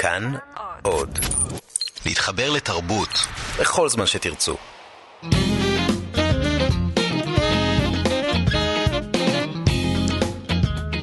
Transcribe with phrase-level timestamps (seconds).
[0.00, 0.32] כאן
[0.82, 1.18] עוד.
[2.06, 3.08] להתחבר לתרבות
[3.60, 4.56] בכל זמן שתרצו.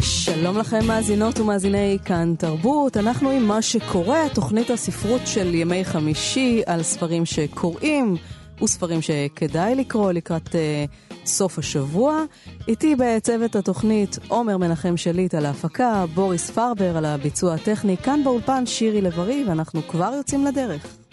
[0.01, 6.61] שלום לכם מאזינות ומאזיני כאן תרבות, אנחנו עם מה שקורה, תוכנית הספרות של ימי חמישי
[6.65, 8.15] על ספרים שקוראים
[8.63, 12.23] וספרים שכדאי לקרוא לקראת uh, סוף השבוע.
[12.67, 18.65] איתי בצוות התוכנית עומר מנחם שליט על ההפקה, בוריס פרבר על הביצוע הטכני, כאן באולפן
[18.65, 21.06] שירי לב-ארי ואנחנו כבר יוצאים לדרך.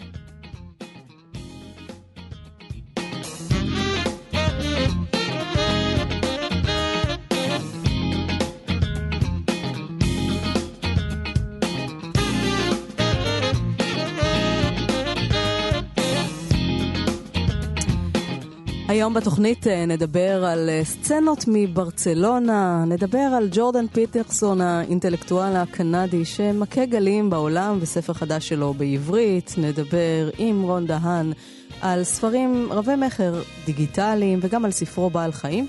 [18.95, 26.85] היום בתוכנית אה, נדבר על אה, סצנות מברצלונה, נדבר על ג'ורדן פיטרסון האינטלקטואל הקנדי שמכה
[26.85, 31.33] גלים בעולם בספר חדש שלו בעברית, נדבר עם רון דהן
[31.81, 35.67] על ספרים רבי מכר דיגיטליים וגם על ספרו בעל חיים.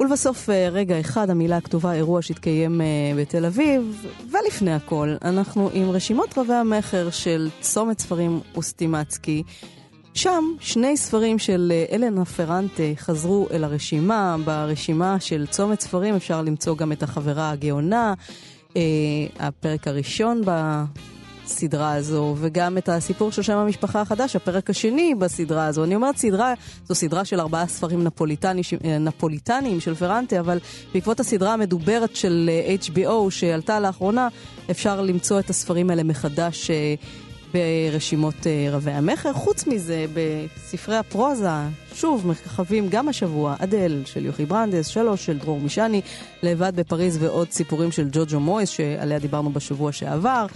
[0.00, 2.80] ולבסוף אה, רגע אחד, המילה הכתובה, אירוע שהתקיים
[3.16, 9.42] בתל אביב, ולפני הכל, אנחנו עם רשימות רבי המכר של צומת ספרים וסטימצקי.
[10.20, 14.36] שם שני ספרים של אה, אלנה פרנטה חזרו אל הרשימה.
[14.44, 18.14] ברשימה של צומת ספרים אפשר למצוא גם את החברה הגאונה,
[18.76, 18.82] אה,
[19.38, 25.84] הפרק הראשון בסדרה הזו, וגם את הסיפור של שם המשפחה החדש, הפרק השני בסדרה הזו.
[25.84, 30.58] אני אומרת סדרה, זו סדרה של ארבעה ספרים נפוליטני, אה, נפוליטניים של פרנטה, אבל
[30.94, 34.28] בעקבות הסדרה המדוברת של אה, HBO שעלתה לאחרונה,
[34.70, 36.70] אפשר למצוא את הספרים האלה מחדש.
[36.70, 36.94] אה,
[37.54, 39.32] ברשימות אה, רבי המכר.
[39.32, 41.48] חוץ מזה, בספרי הפרוזה,
[41.94, 46.00] שוב מככבים גם השבוע, אדל של יוכי ברנדס, שלוש של דרור מישני,
[46.42, 50.46] לבד בפריז ועוד סיפורים של ג'וג'ו מויס, שעליה דיברנו בשבוע שעבר.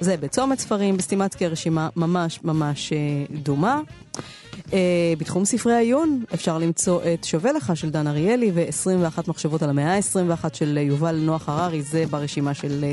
[0.00, 2.98] זה בצומת ספרים, בסטימצקי הרשימה ממש ממש אה,
[3.42, 3.80] דומה.
[4.52, 4.74] Uh,
[5.18, 9.94] בתחום ספרי העיון אפשר למצוא את שווה לך של דן אריאלי ו-21 מחשבות על המאה
[9.94, 12.84] ה-21 של יובל נוח הררי, זה ברשימה של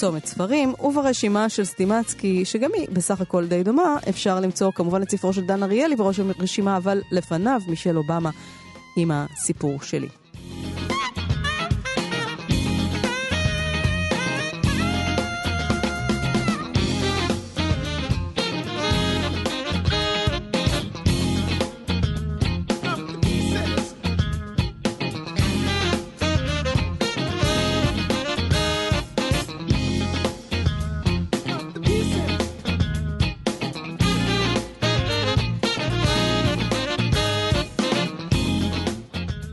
[0.00, 5.10] צומת ספרים, וברשימה של סטימצקי, שגם היא בסך הכל די דומה, אפשר למצוא כמובן את
[5.10, 8.30] ספרו של דן אריאלי בראש הרשימה, אבל לפניו מישל אובמה
[8.96, 10.08] עם הסיפור שלי.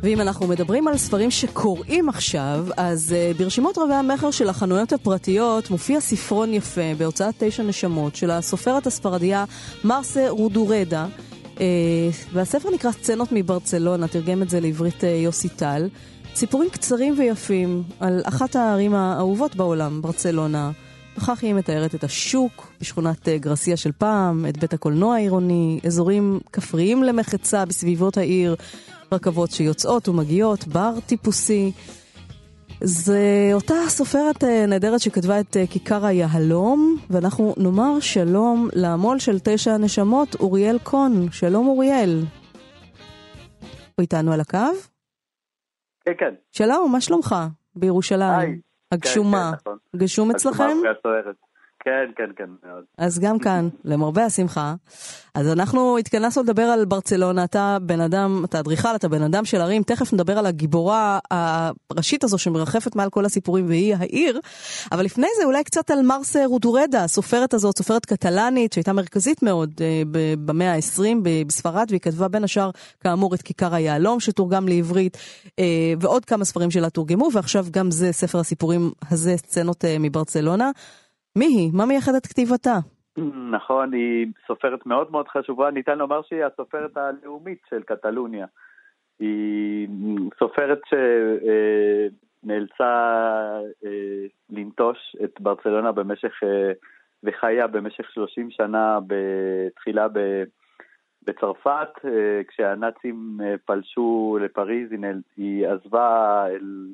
[0.07, 5.69] ואם אנחנו מדברים על ספרים שקוראים עכשיו, אז uh, ברשימות רבי המכר של החנויות הפרטיות
[5.69, 9.45] מופיע ספרון יפה בהוצאת תשע נשמות של הסופרת הספרדיה
[9.83, 11.07] מרסה רודורדה.
[11.55, 11.59] Uh,
[12.33, 15.87] והספר נקרא סצנות מברצלונה, תרגם את זה לעברית uh, יוסי טל.
[16.35, 20.71] סיפורים קצרים ויפים על אחת הערים האהובות בעולם, ברצלונה.
[21.17, 27.03] וכך היא מתארת את השוק בשכונת גרסיה של פעם, את בית הקולנוע העירוני, אזורים כפריים
[27.03, 28.55] למחצה בסביבות העיר,
[29.11, 31.71] רכבות שיוצאות ומגיעות, בר טיפוסי.
[32.83, 39.37] זה אותה סופרת אה, נהדרת שכתבה את אה, כיכר היהלום, ואנחנו נאמר שלום למו"ל של
[39.43, 41.31] תשע הנשמות, אוריאל קון.
[41.31, 42.23] שלום אוריאל.
[43.95, 44.57] הוא איתנו על הקו?
[46.05, 46.33] כן, כן.
[46.51, 47.35] שלום, מה שלומך?
[47.75, 48.39] בירושלים.
[48.39, 48.59] היי.
[48.91, 49.51] הגשומה.
[49.51, 49.77] כן, כן, נכון.
[49.95, 50.63] גשום אצלכם?
[50.63, 51.46] הגשומה.
[51.79, 52.83] כן, כן, כן, מאוד.
[52.97, 54.75] אז גם כאן, למרבה השמחה.
[55.35, 59.61] אז אנחנו התכנסנו לדבר על ברצלונה, אתה בן אדם, אתה אדריכל, אתה בן אדם של
[59.61, 64.39] ערים, תכף נדבר על הגיבורה הראשית הזו שמרחפת מעל כל הסיפורים והיא העיר,
[64.91, 69.71] אבל לפני זה אולי קצת על מרס רודורדה, הסופרת הזאת, סופרת קטלנית שהייתה מרכזית מאוד
[69.81, 70.01] אה,
[70.45, 71.17] במאה ה-20
[71.47, 75.17] בספרד, והיא כתבה בין השאר, כאמור, את כיכר היהלום שתורגם לעברית,
[75.59, 80.71] אה, ועוד כמה ספרים שלה תורגמו, ועכשיו גם זה ספר הסיפורים הזה, סצנות אה, מברצלונה.
[81.39, 81.71] מי היא?
[81.73, 82.77] מה מייחד את כתיבתה?
[83.51, 88.45] נכון, היא סופרת מאוד מאוד חשובה, ניתן לומר שהיא הסופרת הלאומית של קטלוניה.
[89.19, 89.87] היא
[90.39, 90.79] סופרת
[92.43, 92.83] שנאלצה
[93.85, 96.71] אה, לנטוש את ברצלונה במשך, אה,
[97.23, 100.07] וחיה במשך 30 שנה, בתחילה
[101.23, 104.89] בצרפת, אה, כשהנאצים פלשו לפריז,
[105.37, 106.87] היא עזבה אל...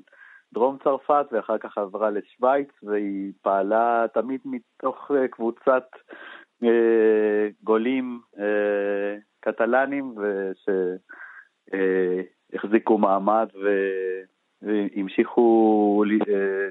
[0.53, 5.89] דרום צרפת ואחר כך עברה לשוויץ והיא פעלה תמיד מתוך אה, קבוצת
[6.63, 10.15] אה, גולים אה, קטלנים
[12.53, 13.47] שהחזיקו מעמד
[14.61, 16.03] והמשיכו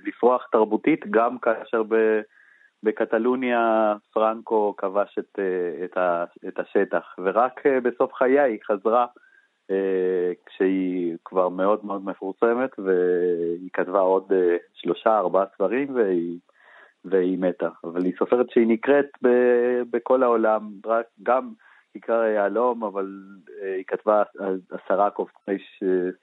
[0.04, 1.82] לפרוח תרבותית גם כאשר
[2.82, 5.18] בקטלוניה פרנקו כבש
[6.48, 9.06] את, השטח, ורק בסוף חיי היא חזרה
[10.46, 14.32] כשהיא כבר מאוד מאוד מפורסמת, והיא כתבה עוד
[14.74, 16.38] שלושה, ארבעה ספרים, והיא,
[17.04, 17.68] והיא מתה.
[17.84, 19.28] אבל היא סופרת שהיא נקראת ב,
[19.90, 21.52] בכל העולם, רק, גם
[21.92, 23.22] כיכר היהלום, אבל
[23.76, 24.22] היא כתבה
[24.70, 25.56] עשרה קופצי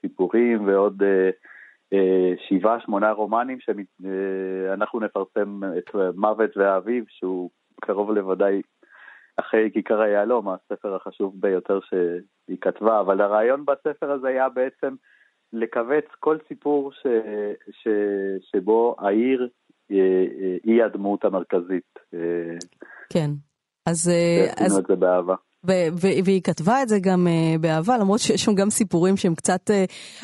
[0.00, 1.02] סיפורים ועוד
[2.48, 7.50] שבעה, שמונה רומנים שאנחנו נפרסם את מוות והאביב, שהוא
[7.80, 8.62] קרוב לוודאי
[9.40, 14.94] אחרי כיכר היהלום, הספר החשוב ביותר שהיא כתבה, אבל הרעיון בספר הזה היה בעצם
[15.52, 17.06] לכווץ כל סיפור ש,
[17.70, 17.88] ש,
[18.50, 19.48] שבו העיר
[20.64, 21.98] היא הדמות המרכזית.
[23.12, 23.30] כן,
[23.86, 24.10] אז...
[24.56, 25.34] עשינו את זה באהבה.
[26.24, 27.26] והיא כתבה את זה גם
[27.60, 29.70] באהבה, למרות שיש שם גם סיפורים שהם קצת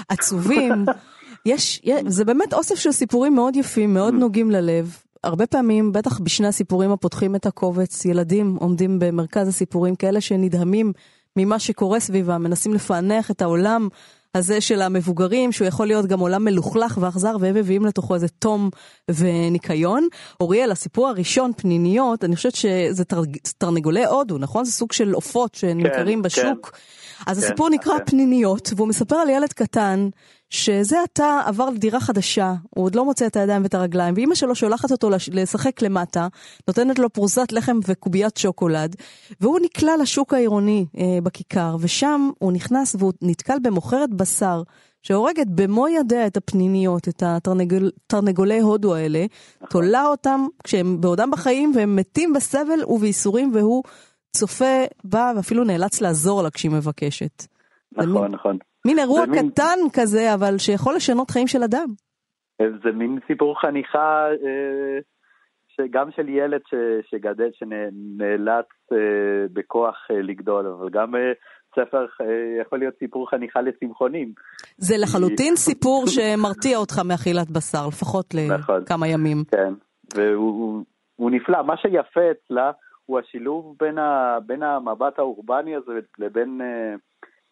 [0.09, 0.73] עצובים.
[1.47, 4.17] יש, יש, זה באמת אוסף של סיפורים מאוד יפים, מאוד mm.
[4.17, 5.03] נוגעים ללב.
[5.27, 10.93] הרבה פעמים, בטח בשני הסיפורים הפותחים את הקובץ, ילדים עומדים במרכז הסיפורים, כאלה שנדהמים
[11.37, 13.89] ממה שקורה סביבם, מנסים לפענח את העולם
[14.35, 18.71] הזה של המבוגרים, שהוא יכול להיות גם עולם מלוכלך ואכזר, והם מביאים לתוכו איזה תום
[19.11, 20.09] וניקיון.
[20.41, 23.23] אוריאל, הסיפור הראשון, פניניות, אני חושבת שזה תר...
[23.59, 24.65] תרנגולי הודו, נכון?
[24.65, 26.71] זה סוג של עופות שנמכרים כן, בשוק.
[26.71, 26.79] כן.
[27.27, 28.05] אז כן, הסיפור נקרא כן.
[28.07, 30.09] פניניות, והוא מספר על ילד קטן
[30.51, 34.55] שזה עתה עבר לדירה חדשה, הוא עוד לא מוצא את הידיים ואת הרגליים, ואימא שלו
[34.55, 36.29] שולחת אותו לשחק למטה,
[36.69, 38.97] נותנת לו פרוסת לחם וקוביית שוקולד,
[39.41, 44.63] והוא נקלע לשוק העירוני אה, בכיכר, ושם הוא נכנס והוא נתקל במוכרת בשר.
[45.03, 49.25] שהורגת במו ידיה את הפניניות, את התרנגולי הודו האלה,
[49.57, 49.69] נכון.
[49.71, 53.83] תולה אותם כשהם בעודם בחיים והם מתים בסבל ובייסורים, והוא
[54.37, 57.47] צופה בה ואפילו נאלץ לעזור לה כשהיא מבקשת.
[57.93, 58.59] נכון, מין, נכון.
[58.87, 59.51] מין אירוע מין...
[59.51, 61.89] קטן כזה, אבל שיכול לשנות חיים של אדם.
[62.59, 64.99] זה מין סיפור חניכה, אה,
[65.91, 66.75] גם של ילד ש,
[67.11, 68.99] שגדל, שנאלץ אה,
[69.53, 71.15] בכוח אה, לגדול, אבל גם
[71.75, 72.07] ספר
[72.61, 74.33] יכול להיות סיפור חניכה לצמחונים.
[74.77, 78.83] זה לחלוטין סיפור שמרתיע אותך מאכילת בשר, לפחות נכון.
[78.83, 79.45] לכמה ימים.
[79.51, 79.73] כן,
[80.15, 81.63] והוא נפלא.
[81.63, 82.71] מה שיפה אצלה,
[83.07, 86.61] הוא השילוב בין, ה, בין המבט האורבני הזה לבין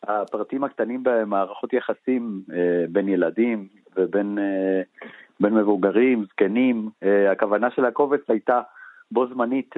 [0.09, 2.55] הפרטים הקטנים במערכות יחסים uh,
[2.89, 5.07] בין ילדים ובין uh,
[5.41, 6.89] בין מבוגרים, זקנים.
[7.05, 8.61] Uh, הכוונה של הקובץ הייתה
[9.11, 9.75] בו זמנית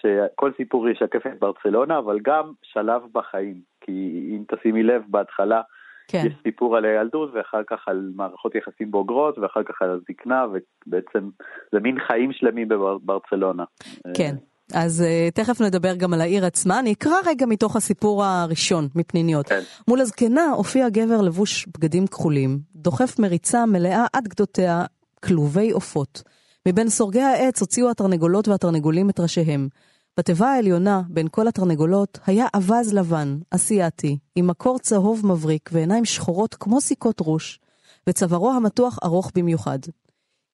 [0.00, 3.54] שכל סיפור ישקף את ברצלונה, אבל גם שלב בחיים.
[3.80, 5.60] כי אם תשימי לב, בהתחלה
[6.08, 6.22] כן.
[6.26, 11.28] יש סיפור על הילדות, ואחר כך על מערכות יחסים בוגרות, ואחר כך על הזקנה, ובעצם
[11.72, 13.64] זה מין חיים שלמים בברצלונה.
[14.16, 14.34] כן.
[14.72, 16.78] אז uh, תכף נדבר גם על העיר עצמה.
[16.78, 19.48] אני אקרא רגע מתוך הסיפור הראשון, מפניניות.
[19.48, 19.60] כן.
[19.88, 24.84] מול הזקנה הופיע גבר לבוש בגדים כחולים, דוחף מריצה מלאה עד גדותיה
[25.24, 26.22] כלובי עופות.
[26.68, 29.68] מבין סורגי העץ הוציאו התרנגולות והתרנגולים את ראשיהם.
[30.18, 36.54] בתיבה העליונה, בין כל התרנגולות, היה אווז לבן, אסיאתי, עם מקור צהוב מבריק ועיניים שחורות
[36.54, 37.60] כמו סיכות ראש,
[38.08, 39.78] וצווארו המתוח ארוך במיוחד.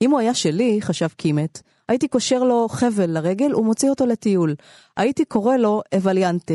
[0.02, 1.60] אם הוא היה שלי, חשב קימט,
[1.92, 4.54] הייתי קושר לו חבל לרגל ומוציא אותו לטיול.
[4.96, 6.54] הייתי קורא לו אבליאנטה.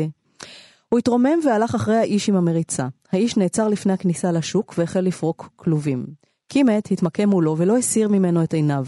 [0.88, 2.88] הוא התרומם והלך אחרי האיש עם המריצה.
[3.12, 6.06] האיש נעצר לפני הכניסה לשוק והחל לפרוק כלובים.
[6.48, 8.86] קימט התמקם מולו ולא הסיר ממנו את עיניו.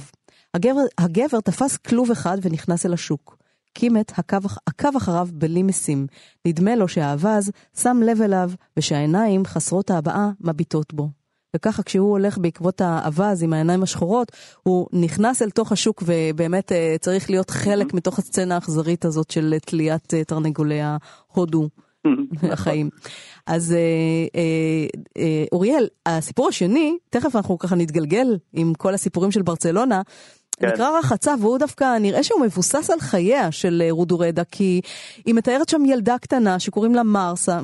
[0.55, 3.37] הגבר, הגבר תפס כלוב אחד ונכנס אל השוק.
[3.75, 6.07] קימט עקב, עקב אחריו בלי משים.
[6.47, 11.20] נדמה לו שהאווז שם לב אליו ושהעיניים חסרות ההבעה מביטות בו.
[11.57, 16.97] וככה כשהוא הולך בעקבות האווז עם העיניים השחורות, הוא נכנס אל תוך השוק ובאמת אה,
[17.01, 21.69] צריך להיות חלק מתוך הסצנה האכזרית הזאת של תליית אה, תרנגולי ההודו.
[22.43, 22.91] החיים.
[23.47, 24.87] אז אה,
[25.53, 30.03] אוריאל, הסיפור השני, תכף אנחנו ככה נתגלגל עם כל הסיפורים של ברצלונה,
[30.61, 30.69] כן.
[30.69, 34.81] נקרא רחצה, והוא דווקא, נראה שהוא מבוסס על חייה של אה, רודורדה, כי
[35.27, 37.61] היא מתארת שם ילדה קטנה שקוראים לה מרסה,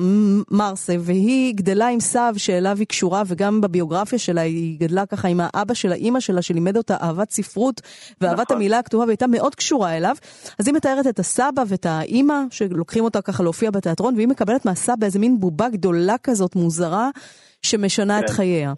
[0.51, 5.39] מרסה, והיא גדלה עם סב שאליו היא קשורה, וגם בביוגרפיה שלה היא גדלה ככה עם
[5.43, 7.81] האבא של האימא שלה, שלימד אותה אהבת ספרות
[8.21, 8.57] ואהבת נכון.
[8.57, 10.15] המילה הכתובה, והייתה מאוד קשורה אליו.
[10.59, 15.05] אז היא מתארת את הסבא ואת האימא, שלוקחים אותה ככה להופיע בתיאטרון, והיא מקבלת מהסבא
[15.05, 17.09] איזה מין בובה גדולה כזאת, מוזרה,
[17.61, 18.25] שמשנה כן.
[18.25, 18.73] את חייה.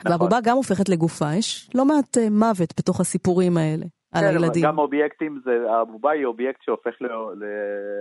[0.00, 0.12] נכון.
[0.12, 3.84] והבובה גם הופכת לגופה, יש לא מעט uh, מוות בתוך הסיפורים האלה.
[4.12, 4.62] על כן, הילדים.
[4.64, 6.94] גם אובייקטים, זה, הבובה היא אובייקט שהופך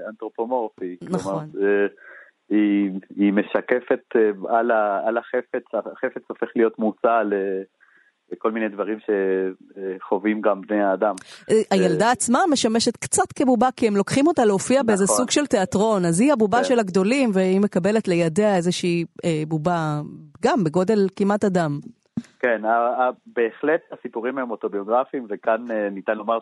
[0.05, 0.97] לאנתרופומורפי.
[1.01, 1.45] נכון.
[1.51, 1.87] כלומר,
[2.49, 7.21] היא, היא משקפת אה, על, ה, על החפץ, החפץ הופך להיות מוצע
[8.31, 11.15] לכל מיני דברים שחווים גם בני האדם.
[11.51, 14.87] אה, הילדה עצמה משמשת קצת כבובה, כי הם לוקחים אותה להופיע נכון.
[14.87, 16.63] באיזה סוג של תיאטרון, אז היא הבובה כן.
[16.63, 20.01] של הגדולים, והיא מקבלת לידיה איזושהי אה, בובה,
[20.43, 21.79] גם בגודל כמעט אדם.
[22.39, 22.61] כן,
[23.27, 26.39] בהחלט הסיפורים הם אוטוביוגרפיים, וכאן ניתן לומר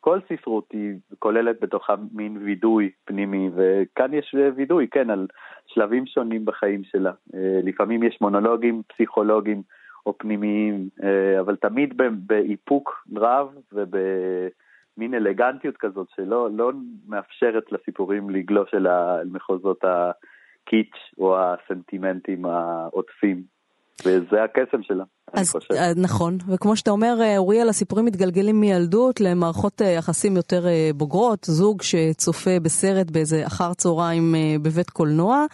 [0.00, 5.26] כל ספרות היא כוללת בתוכה מין וידוי פנימי, וכאן יש וידוי, כן, על
[5.66, 7.12] שלבים שונים בחיים שלה.
[7.34, 9.62] אה, לפעמים יש מונולוגים פסיכולוגיים
[10.08, 11.94] או פנימיים, אה, אבל תמיד
[12.26, 16.72] באיפוק רב ובמין אלגנטיות כזאת שלא לא
[17.08, 18.86] מאפשרת לסיפורים לגלוש אל
[19.32, 23.58] מחוזות הקיץ' או הסנטימנטים העוטפים.
[24.04, 25.04] וזה הקסם שלה.
[25.32, 31.44] אז אה, נכון, וכמו שאתה אומר, אה, אוריאל, הסיפורים מתגלגלים מילדות למערכות יחסים יותר בוגרות,
[31.44, 35.46] זוג שצופה בסרט באיזה אחר צהריים בבית קולנוע,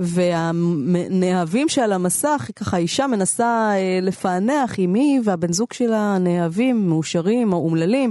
[0.00, 7.58] והנאהבים שעל המסך, ככה אישה מנסה לפענח עם מי והבן זוג שלה נאהבים, מאושרים או
[7.58, 8.10] אומללים.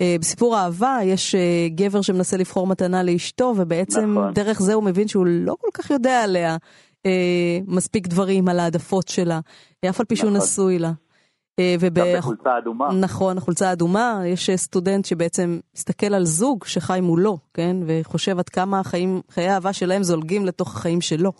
[0.00, 1.34] בסיפור אהבה יש
[1.68, 4.32] גבר שמנסה לבחור מתנה לאשתו, ובעצם נכון.
[4.34, 6.56] דרך זה הוא מבין שהוא לא כל כך יודע עליה.
[7.06, 9.40] אה, מספיק דברים על העדפות שלה,
[9.90, 10.42] אף על פי שהוא נכון.
[10.42, 10.92] נשוי לה.
[11.58, 11.98] אה, וב...
[11.98, 12.88] גם בחולצה אדומה.
[13.00, 17.76] נכון, חולצה אדומה, יש אה, סטודנט שבעצם מסתכל על זוג שחי מולו, כן?
[17.86, 21.32] וחושב עד כמה החיים, חיי האהבה שלהם זולגים לתוך החיים שלו.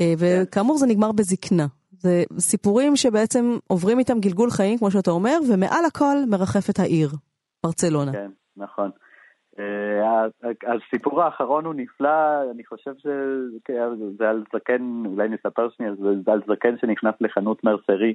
[0.00, 0.12] אה.
[0.18, 1.66] וכאמור זה נגמר בזקנה.
[1.90, 7.08] זה סיפורים שבעצם עוברים איתם גלגול חיים, כמו שאתה אומר, ומעל הכל מרחפת העיר,
[7.64, 8.12] ברצלונה.
[8.12, 8.90] כן, נכון.
[10.66, 15.92] הסיפור האחרון הוא נפלא, אני חושב שזה על זקן, אולי נספר שנייה,
[16.24, 18.14] זה על זקן שנכנס לחנות מרסרי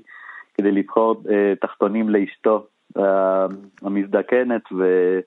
[0.54, 2.66] כדי לבחור אה, תחתונים לאשתו
[2.98, 3.46] אה,
[3.82, 5.22] המזדקנת, וזה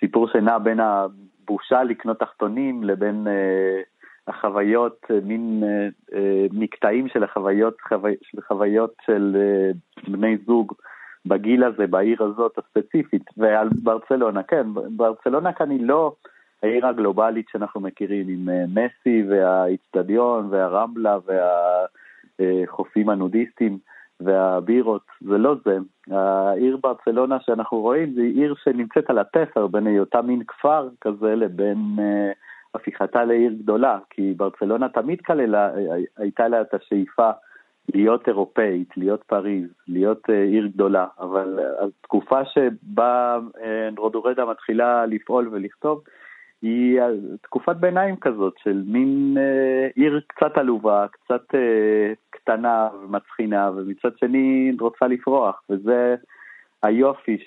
[0.00, 3.26] סיפור שנע בין הבושה לקנות תחתונים לבין
[4.28, 5.62] החוויות, מין
[6.52, 7.76] מקטעים של החוויות,
[8.22, 9.36] של חוויות של
[10.08, 10.72] בני זוג.
[11.26, 14.66] בגיל הזה, בעיר הזאת הספציפית, ועל ברצלונה, כן,
[14.96, 16.14] ברצלונה כאן היא לא
[16.62, 21.18] העיר הגלובלית שאנחנו מכירים, עם אה, מסי והאיצטדיון והרמבלה
[22.38, 23.78] והחופים הנודיסטים
[24.20, 25.78] והבירות, זה לא זה.
[26.10, 31.78] העיר ברצלונה שאנחנו רואים זה עיר שנמצאת על התפר בין היותה מין כפר כזה לבין
[31.98, 32.32] אה,
[32.74, 35.70] הפיכתה לעיר גדולה, כי ברצלונה תמיד כללה,
[36.16, 37.30] הייתה לה את השאיפה
[37.94, 43.60] להיות אירופאית, להיות פריז, להיות עיר גדולה, אבל התקופה שבה uh,
[43.98, 46.02] רודורדה מתחילה לפעול ולכתוב
[46.62, 47.00] היא
[47.42, 54.72] תקופת ביניים כזאת של מין uh, עיר קצת עלובה, קצת uh, קטנה ומצחינה, ומצד שני
[54.80, 56.14] רוצה לפרוח, וזה
[56.82, 57.38] היופי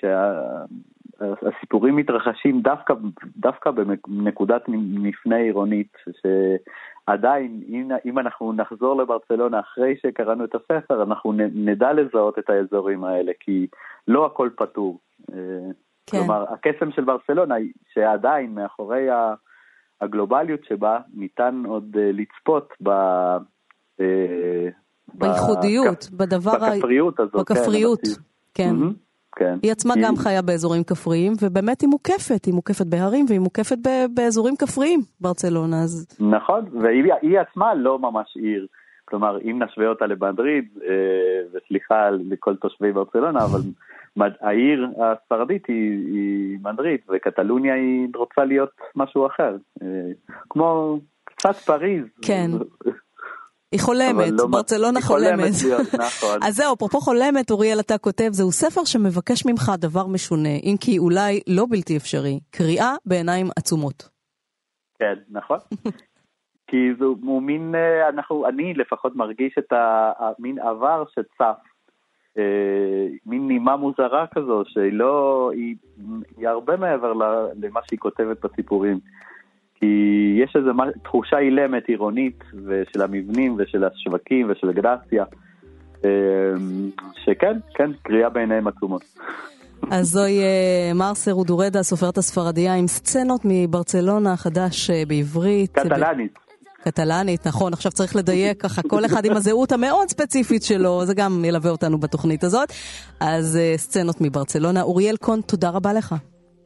[1.18, 2.00] שהסיפורים שה...
[2.00, 2.94] מתרחשים דווקא,
[3.36, 6.26] דווקא בנקודת מפנה עירונית, ש...
[7.06, 13.04] עדיין, אם, אם אנחנו נחזור לברצלונה אחרי שקראנו את הספר, אנחנו נדע לזהות את האזורים
[13.04, 13.66] האלה, כי
[14.08, 14.98] לא הכל פתור.
[15.32, 15.70] אה,
[16.10, 16.18] כן.
[16.18, 17.54] כלומר, הקסם של ברצלונה,
[17.94, 19.06] שעדיין מאחורי
[20.00, 22.88] הגלובליות שבה, ניתן עוד אה, לצפות ב...
[24.00, 24.68] אה,
[25.14, 26.52] בייחודיות, בדבר...
[26.52, 27.50] בכפריות הזאת.
[27.50, 28.00] בכפריות,
[28.54, 28.74] כן.
[28.80, 28.86] כן.
[29.36, 29.54] כן.
[29.62, 30.04] היא עצמה היא...
[30.04, 33.76] גם חיה באזורים כפריים, ובאמת היא מוקפת, היא מוקפת בהרים והיא מוקפת
[34.14, 35.82] באזורים כפריים, ברצלונה.
[35.82, 36.16] אז...
[36.20, 38.66] נכון, והיא עצמה לא ממש עיר.
[39.04, 40.90] כלומר, אם נשווה אותה למדריד, אה,
[41.52, 43.60] וסליחה לכל תושבי ברצלונה, אבל.
[44.40, 49.56] העיר הספרדית היא, היא מדריד, וקטלוניה היא רוצה להיות משהו אחר.
[49.82, 49.86] אה,
[50.50, 52.04] כמו קצת פריז.
[52.22, 52.50] כן.
[53.72, 55.52] היא חולמת, לא ברצלונה חולמת.
[55.62, 56.38] חולמת נכון.
[56.46, 60.98] אז זהו, אפרופו חולמת, אוריאל, אתה כותב, זהו ספר שמבקש ממך דבר משונה, אם כי
[60.98, 64.08] אולי לא בלתי אפשרי, קריאה בעיניים עצומות.
[64.98, 65.58] כן, נכון.
[66.70, 71.69] כי זהו מין, אה, אנחנו, אני לפחות מרגיש את המין עבר שצף.
[72.38, 75.74] אה, מין נימה מוזרה כזו, שהיא לא, היא,
[76.36, 78.98] היא הרבה מעבר למה שהיא כותבת בסיפורים.
[79.74, 79.86] כי
[80.44, 80.70] יש איזו
[81.02, 85.24] תחושה אילמת עירונית ושל המבנים ושל השווקים ושל הגרציה,
[86.04, 86.90] אמ,
[87.24, 89.02] שכן, כן, קריאה בעיניהם עצומות.
[89.90, 95.70] אז זוהי אה, מרסר אודורדה, הסופרת הספרדיה, עם סצנות מברצלונה החדש אה, בעברית.
[95.72, 96.38] קטלנית.
[96.84, 101.44] קטלנית, נכון, עכשיו צריך לדייק ככה, כל אחד עם הזהות המאוד ספציפית שלו, זה גם
[101.44, 102.72] ילווה אותנו בתוכנית הזאת.
[103.20, 104.82] אז אה, סצנות מברצלונה.
[104.82, 106.14] אוריאל קון, תודה רבה לך.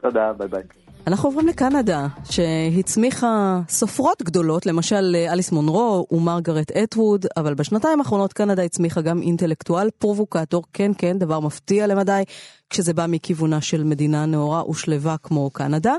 [0.03, 0.63] תודה, ביי ביי.
[1.07, 8.63] אנחנו עוברים לקנדה, שהצמיחה סופרות גדולות, למשל אליס מונרו ומרגרט אטווד, אבל בשנתיים האחרונות קנדה
[8.63, 12.23] הצמיחה גם אינטלקטואל פרובוקטור, כן כן, דבר מפתיע למדי,
[12.71, 15.95] כשזה בא מכיוונה של מדינה נאורה ושלווה כמו קנדה.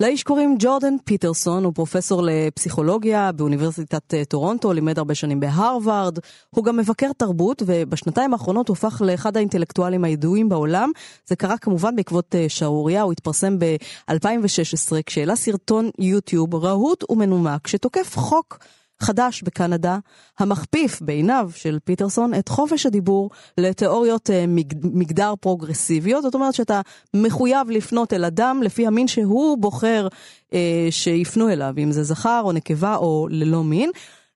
[0.00, 6.18] לאיש קוראים ג'ורדן פיטרסון, הוא פרופסור לפסיכולוגיה באוניברסיטת אה, טורונטו, לימד הרבה שנים בהרווארד.
[6.50, 10.90] הוא גם מבקר תרבות, ובשנתיים האחרונות הוא הפך לאחד האינטלקטואלים הידועים בעולם.
[11.26, 18.16] זה קרה כמובן בעקבות אה, שערוריה, הוא התפרסם ב-2016 כשהעלה סרטון יוטיוב רהוט ומנומק שתוקף
[18.16, 18.58] חוק
[19.00, 19.98] חדש בקנדה,
[20.38, 24.44] המכפיף בעיניו של פיטרסון את חופש הדיבור לתיאוריות אה,
[24.82, 26.22] מגדר פרוגרסיביות.
[26.22, 26.80] זאת אומרת שאתה
[27.14, 30.08] מחויב לפנות אל אדם לפי המין שהוא בוחר
[30.52, 33.90] אה, שיפנו אליו, אם זה זכר או נקבה או ללא מין.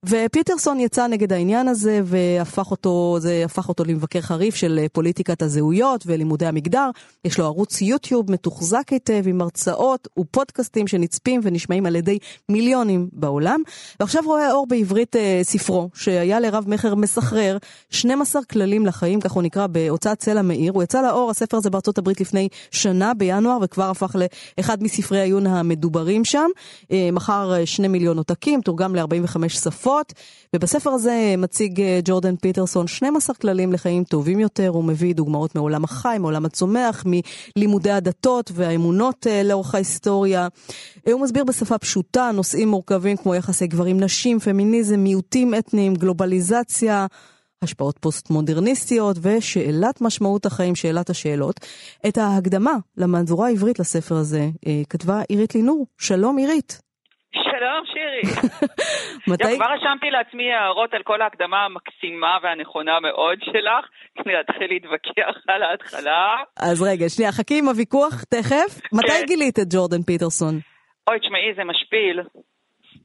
[0.07, 5.43] ופיטרסון יצא נגד העניין הזה והפך אותו, זה הפך אותו למבקר חריף של אה, פוליטיקת
[5.43, 6.91] הזהויות ולימודי המגדר.
[7.25, 12.19] יש לו ערוץ יוטיוב מתוחזק היטב עם הרצאות ופודקאסטים שנצפים ונשמעים על ידי
[12.49, 13.61] מיליונים בעולם.
[14.01, 17.59] ועכשיו רואה אור בעברית אה, ספרו, שהיה לרב מכר מסחרר,
[17.91, 20.73] 12 כללים לחיים, כך הוא נקרא, בהוצאת צלע מאיר.
[20.73, 24.17] הוא יצא לאור, הספר הזה בארצות הברית לפני שנה, בינואר, וכבר הפך
[24.59, 26.49] לאחד מספרי העיון המדוברים שם.
[26.93, 29.92] אה, מכר אה, שני מיליון עותקים, תורגם ל-45 שפות.
[29.93, 30.13] תרופות,
[30.57, 35.85] ובספר הזה מציג אה, ג'ורדן פיטרסון 12 כללים לחיים טובים יותר, הוא מביא דוגמאות מעולם
[35.85, 37.05] החי, מעולם הצומח,
[37.57, 40.49] מלימודי הדתות והאמונות אה, לאורך ההיסטוריה.
[41.13, 47.07] הוא מסביר בשפה פשוטה נושאים מורכבים כמו יחסי גברים-נשים, פמיניזם, מיעוטים אתניים, גלובליזציה.
[47.63, 51.61] השפעות פוסט-מודרניסטיות ושאלת משמעות החיים, שאלת השאלות.
[52.09, 55.87] את ההקדמה למהדורה העברית לספר הזה אה, כתבה עירית לינור.
[55.99, 56.92] שלום עירית.
[57.63, 58.23] שלום שירי.
[59.33, 59.57] מתי...
[59.57, 63.85] כבר רשמתי לעצמי הערות על כל ההקדמה המקסימה והנכונה מאוד שלך,
[64.19, 66.37] כדי להתחיל להתווכח על ההתחלה.
[66.57, 68.81] אז רגע, שנייה, חכי עם הוויכוח תכף.
[68.93, 69.27] מתי כן.
[69.27, 70.55] גילית את ג'ורדן פיטרסון?
[71.09, 72.21] אוי, תשמעי, זה משפיל.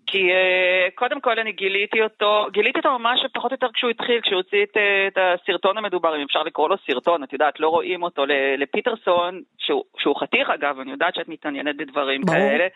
[0.07, 4.21] כי uh, קודם כל אני גיליתי אותו, גיליתי אותו ממש פחות או יותר כשהוא התחיל,
[4.21, 7.69] כשהוא הוציא את, uh, את הסרטון המדובר, אם אפשר לקרוא לו סרטון, את יודעת, לא
[7.69, 8.25] רואים אותו,
[8.57, 12.39] לפיטרסון, שהוא, שהוא חתיך אגב, אני יודעת שאת מתעניינת בדברים ברור.
[12.39, 12.67] כאלה.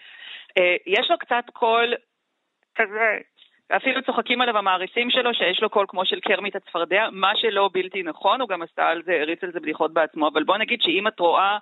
[0.58, 1.94] אה, יש לו קצת קול
[2.76, 3.18] כזה,
[3.76, 8.04] אפילו צוחקים עליו המעריצים שלו, שיש לו קול כמו של קרמיט הצפרדע, מה שלא בלתי
[8.04, 11.08] נכון, הוא גם עשה על זה, הריץ על זה בדיחות בעצמו, אבל בוא נגיד שאם
[11.08, 11.58] את רואה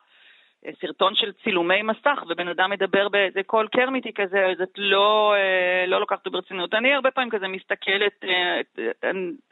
[0.81, 5.85] סרטון של צילומי מסך, ובן אדם מדבר באיזה קול קרמיטי כזה, אז את לא, אה,
[5.87, 6.73] לא לוקחת ברצינות.
[6.73, 9.09] אני הרבה פעמים כזה מסתכלת, אה,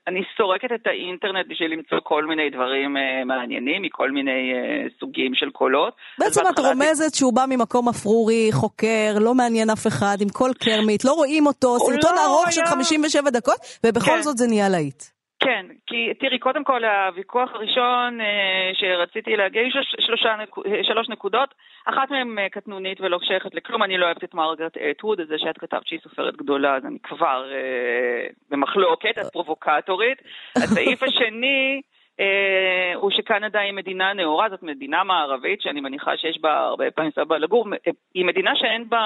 [0.08, 4.54] אני סורקת את האינטרנט בשביל למצוא כל מיני דברים אה, מעניינים, מכל מיני
[5.00, 5.94] סוגים של קולות.
[6.20, 11.06] בעצם את רומזת שהוא בא ממקום אפרורי, חוקר, לא מעניין אף אחד, עם קול קרמית,
[11.06, 12.52] לא רואים אותו, סרטון לא ארוך היה...
[12.52, 14.22] של 57 דקות, ובכל כן.
[14.22, 15.17] זאת זה נהיה להיט.
[15.40, 21.54] כן, כי תראי, קודם כל הוויכוח הראשון אה, שרציתי להגיע, יש שלושה, אה, שלוש נקודות,
[21.86, 25.36] אחת מהן אה, קטנונית ולא שייכת לכלום, אני לא אוהבת את מרגרט אטווד, את זה
[25.38, 30.22] שאת כתבת שהיא סופרת גדולה, אז אני כבר אה, במחלוקת, את פרובוקטורית.
[30.56, 31.82] הסעיף השני,
[32.20, 37.12] אה, הוא שקנדה היא מדינה נאורה, זאת מדינה מערבית שאני מניחה שיש בה הרבה פעמים
[37.12, 37.68] סבבה לגור,
[38.14, 39.00] היא מדינה שאין בה,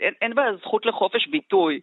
[0.00, 1.80] אין, אין בה זכות לחופש ביטוי.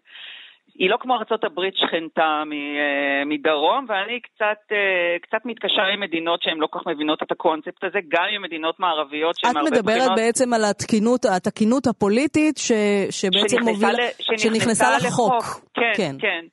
[0.79, 6.41] היא לא כמו ארצות הברית שכנתה אה, מדרום, ואני קצת, אה, קצת מתקשה עם מדינות
[6.43, 9.87] שהן לא כל כך מבינות את הקונספט הזה, גם עם מדינות מערביות שהן הרבה בחינות...
[9.87, 12.71] את מדברת בעצם על התקינות, התקינות הפוליטית ש,
[13.09, 15.33] שבעצם מובילה, שנכנסה, שנכנסה לחוק.
[15.33, 15.65] לחוק.
[15.73, 16.15] כן, כן.
[16.19, 16.45] כן.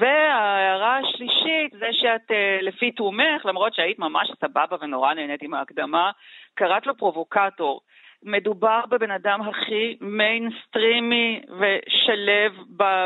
[0.00, 6.10] וההערה השלישית זה שאת אה, לפי תומך, למרות שהיית ממש סבבה ונורא נהנית עם ההקדמה,
[6.54, 7.80] קראת לו פרובוקטור.
[8.22, 12.52] מדובר בבן אדם הכי מיינסטרימי ושליו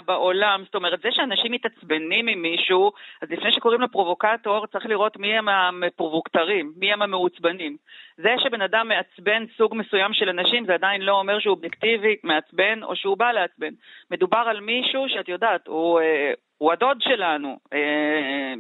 [0.04, 0.62] בעולם.
[0.64, 5.48] זאת אומרת, זה שאנשים מתעצבנים ממישהו, אז לפני שקוראים לו פרובוקטור, צריך לראות מי הם
[5.48, 7.76] הפרובוקטרים, מי הם המעוצבנים.
[8.16, 12.82] זה שבן אדם מעצבן סוג מסוים של אנשים, זה עדיין לא אומר שהוא אובייקטיבי, מעצבן,
[12.82, 13.70] או שהוא בא לעצבן.
[14.10, 16.00] מדובר על מישהו שאת יודעת, הוא...
[16.00, 18.54] אה, הוא הדוד שלנו, אה,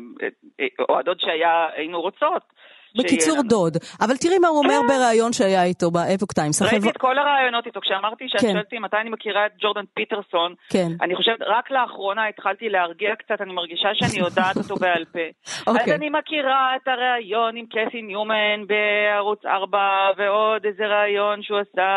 [0.60, 2.42] אה, או הדוד שהיינו רוצות.
[2.98, 3.76] בקיצור דוד.
[4.00, 4.86] אבל תראי מה הוא אומר כן.
[4.86, 6.62] בריאיון שהיה איתו באפוק טיימס.
[6.62, 7.80] ראיתי את כל הראיונות איתו.
[7.80, 8.52] כשאמרתי שאת כן.
[8.52, 10.88] שואלת מתי אני מכירה את ג'ורדן פיטרסון, כן.
[11.02, 15.26] אני חושבת, רק לאחרונה התחלתי להרגיע קצת, אני מרגישה שאני יודעת אותו בעל פה.
[15.66, 15.94] אז אוקיי.
[15.94, 19.78] אני מכירה את הראיון עם קתי ניומן בערוץ 4,
[20.16, 21.90] ועוד איזה ראיון שהוא עשה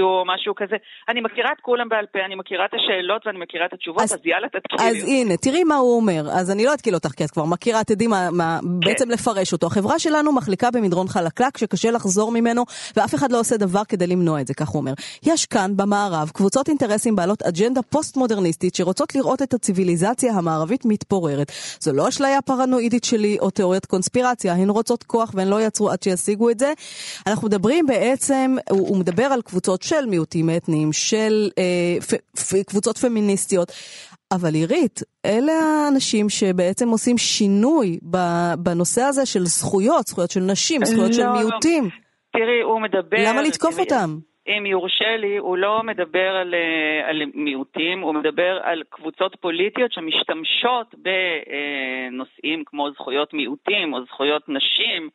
[0.00, 0.76] או אה, משהו כזה.
[1.08, 4.14] אני מכירה את כולם בעל פה, אני מכירה את השאלות ואני מכירה את התשובות, אז,
[4.14, 4.90] אז יאללה, תתקילי.
[4.90, 6.22] אז הנה, תראי מה הוא אומר.
[6.38, 8.28] אז אני לא אתקיל אותך, כי את כבר מכירה, תדעי מה...
[8.42, 8.80] מה, כן.
[8.80, 9.66] בעצם לפרש אותו.
[9.66, 12.64] החברה שלנו מחליקה במדרון חלקלק שקשה לחזור ממנו,
[12.96, 14.92] ואף אחד לא עושה דבר כדי למנוע את זה, כך הוא אומר.
[15.22, 21.52] יש כאן, במערב, קבוצות אינטרסים בעלות אג'נדה פוסט-מודרניסטית שרוצות לראות את הציוויליזציה המערבית מתפוררת.
[21.80, 26.02] זו לא אשליה פרנואידית שלי או תיאוריית קונספירציה, הן רוצות כוח והן לא יעצרו עד
[26.02, 26.72] שישיגו את זה.
[27.26, 32.62] אנחנו מדברים בעצם, הוא, הוא מדבר על קבוצות של מיעוטים אתניים, של אה, פ, פ,
[32.66, 33.72] קבוצות פמיניסטיות.
[34.34, 37.98] אבל עירית, אלה האנשים שבעצם עושים שינוי
[38.58, 41.32] בנושא הזה של זכויות, זכויות של נשים, זכויות לא, של לא.
[41.32, 41.84] מיעוטים.
[42.32, 43.16] תראי, הוא מדבר...
[43.28, 44.10] למה לתקוף אותם?
[44.48, 49.92] אם יורשה לי, הוא לא מדבר על, אה, על מיעוטים, הוא מדבר על קבוצות פוליטיות
[49.92, 55.10] שמשתמשות בנושאים כמו זכויות מיעוטים או זכויות נשים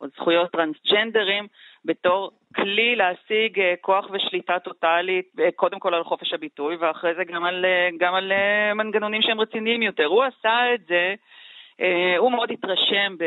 [0.00, 1.46] או זכויות טרנסג'נדרים,
[1.84, 7.64] בתור כלי להשיג כוח ושליטה טוטאלית, קודם כל על חופש הביטוי, ואחרי זה גם על,
[7.98, 8.32] גם על
[8.74, 10.04] מנגנונים שהם רציניים יותר.
[10.04, 11.14] הוא עשה את זה אה,
[12.18, 13.24] הוא מאוד התרשם ב,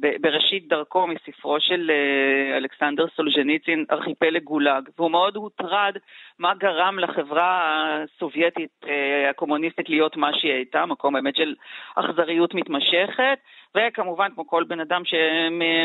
[0.00, 5.96] ב, בראשית דרכו מספרו של אה, אלכסנדר סולז'ניצין, ארכיפלג גולאג, והוא מאוד הוטרד
[6.38, 11.54] מה גרם לחברה הסובייטית אה, הקומוניסטית להיות מה שהיא הייתה, מקום באמת של
[11.94, 13.38] אכזריות מתמשכת,
[13.76, 15.02] וכמובן, כמו כל בן אדם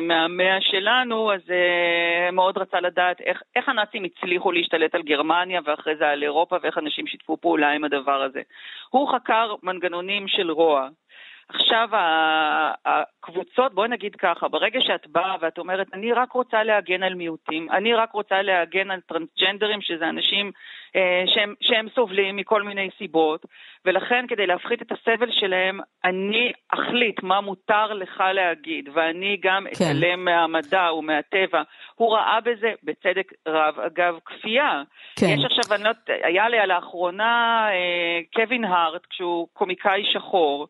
[0.02, 1.42] מהמאה שלנו, אז
[2.32, 6.78] מאוד רצה לדעת איך, איך הנאצים הצליחו להשתלט על גרמניה ואחרי זה על אירופה ואיך
[6.78, 8.42] אנשים שיתפו פעולה עם הדבר הזה.
[8.90, 10.88] הוא חקר מנגנונים של רוע,
[11.54, 11.90] עכשיו
[12.86, 17.72] הקבוצות, בואי נגיד ככה, ברגע שאת באה ואת אומרת, אני רק רוצה להגן על מיעוטים,
[17.72, 20.52] אני רק רוצה להגן על טרנסג'נדרים, שזה אנשים
[20.96, 23.46] אה, שהם, שהם סובלים מכל מיני סיבות,
[23.86, 29.86] ולכן כדי להפחית את הסבל שלהם, אני אחליט מה מותר לך להגיד, ואני גם כן.
[29.86, 31.62] אתעלם מהמדע ומהטבע.
[31.96, 34.84] הוא ראה בזה, בצדק רב, אגב, כפייה.
[35.20, 35.26] כן.
[35.28, 35.90] יש עכשיו, אני לא
[36.24, 40.68] היה לי לאחרונה אה, קווין הארט, כשהוא קומיקאי שחור,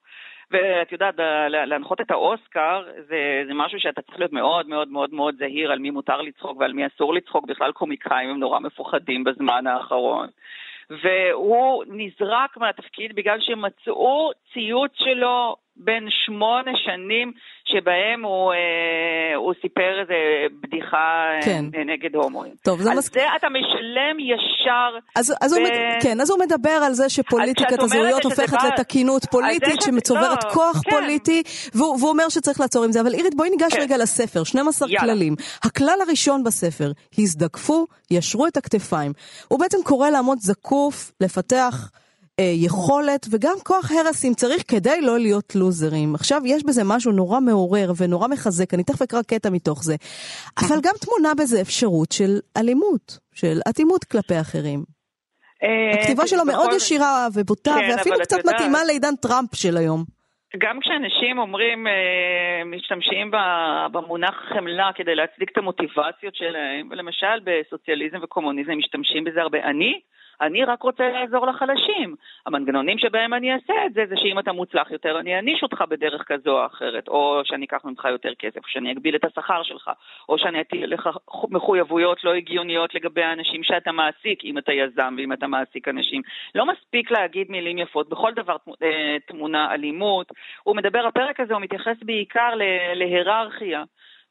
[0.52, 1.16] ואת יודעת,
[1.50, 5.80] להנחות את האוסקר זה, זה משהו שאתה צריך להיות מאוד מאוד מאוד מאוד זהיר על
[5.80, 7.46] מי מותר לצחוק ועל מי אסור לצחוק.
[7.46, 10.28] בכלל קומיקאים הם נורא מפוחדים בזמן האחרון.
[10.90, 17.32] והוא נזרק מהתפקיד בגלל שמצאו ציוץ שלו בין שמונה שנים
[17.66, 20.14] שבהם הוא, אה, הוא סיפר איזה
[20.62, 21.66] בדיחה אה, כן.
[21.86, 22.54] נגד הומואים.
[22.64, 23.14] טוב, זה על מס...
[23.14, 24.90] זה אתה משלם ישר.
[25.16, 25.58] אז, אז ב...
[25.58, 25.68] הוא,
[26.04, 28.68] כן, אז הוא מדבר על זה שפוליטיקת הזהויות הופכת בא...
[28.68, 30.92] לתקינות פוליטית שמצוברת לא, כוח כן.
[30.92, 31.44] פוליטי,
[31.76, 33.02] והוא, והוא אומר שצריך לעצור עם זה.
[33.02, 33.82] אבל אירית, בואי ניגש כן.
[33.82, 35.02] רגע לספר, 12 יאללה.
[35.02, 35.36] כללים.
[35.64, 39.14] הכלל הראשון בספר, הזדקפו, ישרו את הכתפיים.
[39.48, 41.92] הוא בעצם קורא לעמוד זקוף, לפתח...
[42.40, 46.16] אה, יכולת וגם כוח הרס אם צריך כדי לא להיות לוזרים.
[46.16, 49.96] עכשיו יש בזה משהו נורא מעורר ונורא מחזק, אני תכף אקרא קטע מתוך זה.
[50.60, 54.84] אבל גם תמונה בזה אפשרות של אלימות, של אטימות כלפי אחרים.
[55.64, 60.04] אה, הכתיבה שלו מאוד ישירה ובוטה, כן, ואפילו קצת מתאימה לעידן טראמפ של היום.
[60.58, 63.32] גם כשאנשים אומרים, אה, משתמשים
[63.92, 69.60] במונח חמלה כדי להצדיק את המוטיבציות שלהם, ולמשל בסוציאליזם וקומוניזם משתמשים בזה הרבה.
[69.64, 70.00] אני
[70.42, 72.16] אני רק רוצה לעזור לחלשים.
[72.46, 76.24] המנגנונים שבהם אני אעשה את זה, זה שאם אתה מוצלח יותר, אני אעניש אותך בדרך
[76.28, 79.92] כזו או אחרת, או שאני אקח ממך יותר כסף, או שאני אגביל את השכר שלך,
[80.30, 81.10] או שאני אטיל לך
[81.50, 86.22] מחויבויות לא הגיוניות לגבי האנשים שאתה מעסיק, אם אתה יזם ואם אתה מעסיק אנשים.
[86.56, 90.32] לא מספיק להגיד מילים יפות, בכל דבר אה, תמונה אלימות.
[90.64, 92.54] הוא מדבר, הפרק הזה, הוא מתייחס בעיקר
[92.96, 93.84] להיררכיה,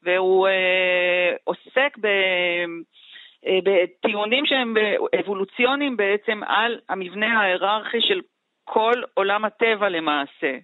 [0.02, 2.06] והוא אה, עוסק ב...
[3.46, 4.74] אה, בטיעונים שהם
[5.20, 8.20] אבולוציוניים בעצם על המבנה ההיררכי של
[8.64, 10.58] כל עולם הטבע למעשה.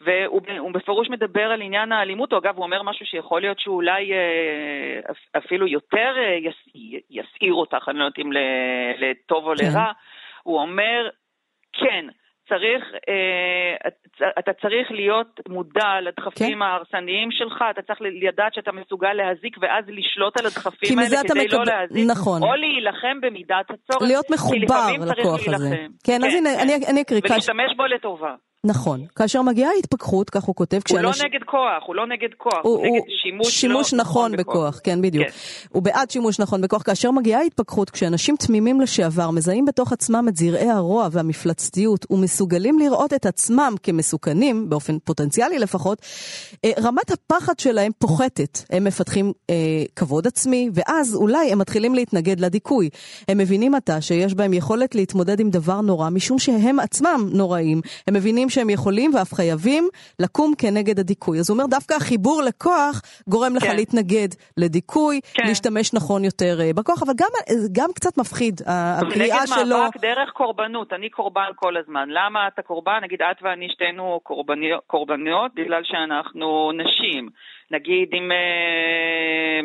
[0.00, 5.00] והוא בפירוש מדבר על עניין האלימות, או אגב, הוא אומר משהו שיכול להיות שאולי אה,
[5.36, 6.38] אפילו יותר אה,
[7.10, 8.30] יסעיר אותך, אני לא יודעת אם
[8.98, 9.64] לטוב או כן.
[9.64, 9.92] לרע.
[10.42, 11.08] הוא אומר,
[11.72, 12.06] כן,
[12.52, 13.88] צריך, אה,
[14.38, 16.62] אתה צריך להיות מודע לדחפים כן.
[16.62, 21.54] ההרסניים שלך, אתה צריך לדעת שאתה מסוגל להזיק ואז לשלוט על הדחפים האלה כדי מקב...
[21.54, 22.42] לא להזיק, נכון.
[22.42, 24.02] או להילחם במידת הצורך.
[24.02, 25.76] להיות מחובר לכוח הזה.
[25.76, 26.60] כן, כן, אז הנה, כן.
[26.62, 27.20] אני, אני אקריא.
[27.24, 28.34] ולהשתמש בו לטובה.
[28.66, 29.06] נכון.
[29.16, 32.78] כאשר מגיעה התפכחות, כך הוא כותב, הוא לא נגד כוח, הוא לא נגד כוח, הוא,
[32.78, 34.56] הוא נגד שימוש, שימוש לא נכון, נכון בכוח.
[34.56, 34.80] בכוח.
[34.84, 35.26] כן, בדיוק.
[35.26, 35.32] כן.
[35.70, 36.82] הוא בעד שימוש נכון בכוח.
[36.82, 43.12] כאשר מגיעה התפכחות, כשאנשים תמימים לשעבר מזהים בתוך עצמם את זרעי הרוע והמפלצתיות, ומסוגלים לראות
[43.12, 46.02] את עצמם כמסוכנים, באופן פוטנציאלי לפחות,
[46.64, 48.58] אה, רמת הפחד שלהם פוחתת.
[48.70, 49.54] הם מפתחים אה,
[49.96, 52.90] כבוד עצמי, ואז אולי הם מתחילים להתנגד לדיכוי.
[53.28, 57.80] הם מבינים עתה שיש בהם יכולת להתמודד עם דבר נורא, משום שהם עצמם נוראים.
[58.06, 59.88] הם מבינים שהם יכולים ואף חייבים
[60.18, 61.38] לקום כנגד הדיכוי.
[61.38, 63.76] אז הוא אומר, דווקא החיבור לכוח גורם לך כן.
[63.76, 65.42] להתנגד לדיכוי, כן.
[65.46, 67.32] להשתמש נכון יותר אה, בכוח, אבל גם,
[67.72, 69.56] גם קצת מפחיד, הקריאה שלו...
[69.64, 72.08] נגד מאבק דרך קורבנות, אני קורבן כל הזמן.
[72.08, 72.98] למה אתה קורבן?
[73.02, 77.28] נגיד את ואני שתינו קורבניות, קורבניות בגלל שאנחנו נשים.
[77.70, 79.60] נגיד אם, אה,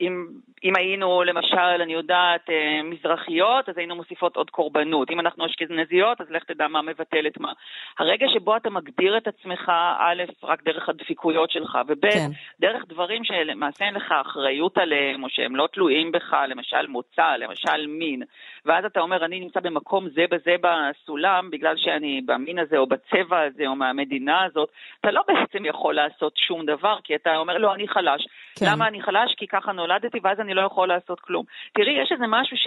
[0.00, 0.26] אם,
[0.64, 5.10] אם היינו למשל, אני יודעת, אה, מזרחיות, אז היינו מוסיפות עוד קורבנות.
[5.10, 7.52] אם אנחנו אשכנזיות, אז לך תדע מה מבטל את מה.
[7.98, 12.28] הרגע שבו אתה מגדיר את עצמך, א', רק דרך הדפיקויות שלך, וב', כן.
[12.60, 17.86] דרך דברים שלמעשה אין לך אחריות עליהם, או שהם לא תלויים בך, למשל מוצא, למשל
[17.86, 18.22] מין,
[18.64, 23.40] ואז אתה אומר, אני נמצא במקום זה בזה בסולם, בגלל שאני במין הזה, או בצבע
[23.40, 24.68] הזה, או מהמדינה הזאת,
[25.00, 28.26] אתה לא בעצם יכול לעשות שום דבר, כי אתה אומר, לא, אני חלש.
[28.58, 28.66] כן.
[28.68, 29.34] למה אני חלש?
[29.36, 31.44] כי ככה נולדתי, ואז אני לא יכול לעשות כלום.
[31.74, 32.66] תראי, יש איזה משהו ש...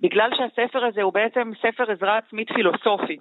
[0.00, 3.16] בגלל שהספר הזה הוא בעצם ספר עזרה עצמית פילוסופי.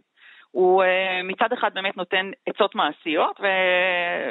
[0.51, 3.45] הוא אה, מצד אחד באמת נותן עצות מעשיות, ו...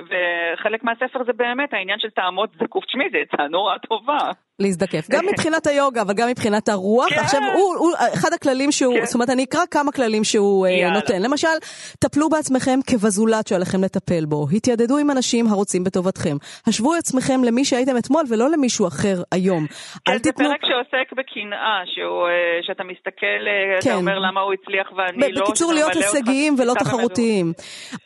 [0.09, 4.19] וחלק מהספר זה באמת העניין של תעמוד זקוף, תשמעי, זה עצה נורא טובה.
[4.61, 7.09] להזדקף, גם מבחינת היוגה, אבל גם מבחינת הרוח.
[7.09, 7.21] כן.
[7.21, 9.05] עכשיו, הוא, הוא, אחד הכללים שהוא, כן.
[9.05, 10.95] זאת אומרת, אני אקרא כמה כללים שהוא אה, יאללה.
[10.95, 11.23] נותן.
[11.23, 11.57] למשל,
[12.01, 14.47] טפלו בעצמכם כבזולת שעליכם לטפל בו.
[14.57, 16.37] התיידדו עם אנשים הרוצים בטובתכם.
[16.67, 19.67] השוו עצמכם למי שהייתם אתמול ולא למישהו אחר היום.
[20.05, 20.49] כן, זה תתנו...
[20.49, 23.41] פרק שעוסק בקנאה, אה, שאתה מסתכל,
[23.81, 23.91] כן.
[23.91, 25.43] אתה אומר למה הוא הצליח ואני לא.
[25.43, 27.53] בקיצור, להיות הישגיים ולא תחרותיים.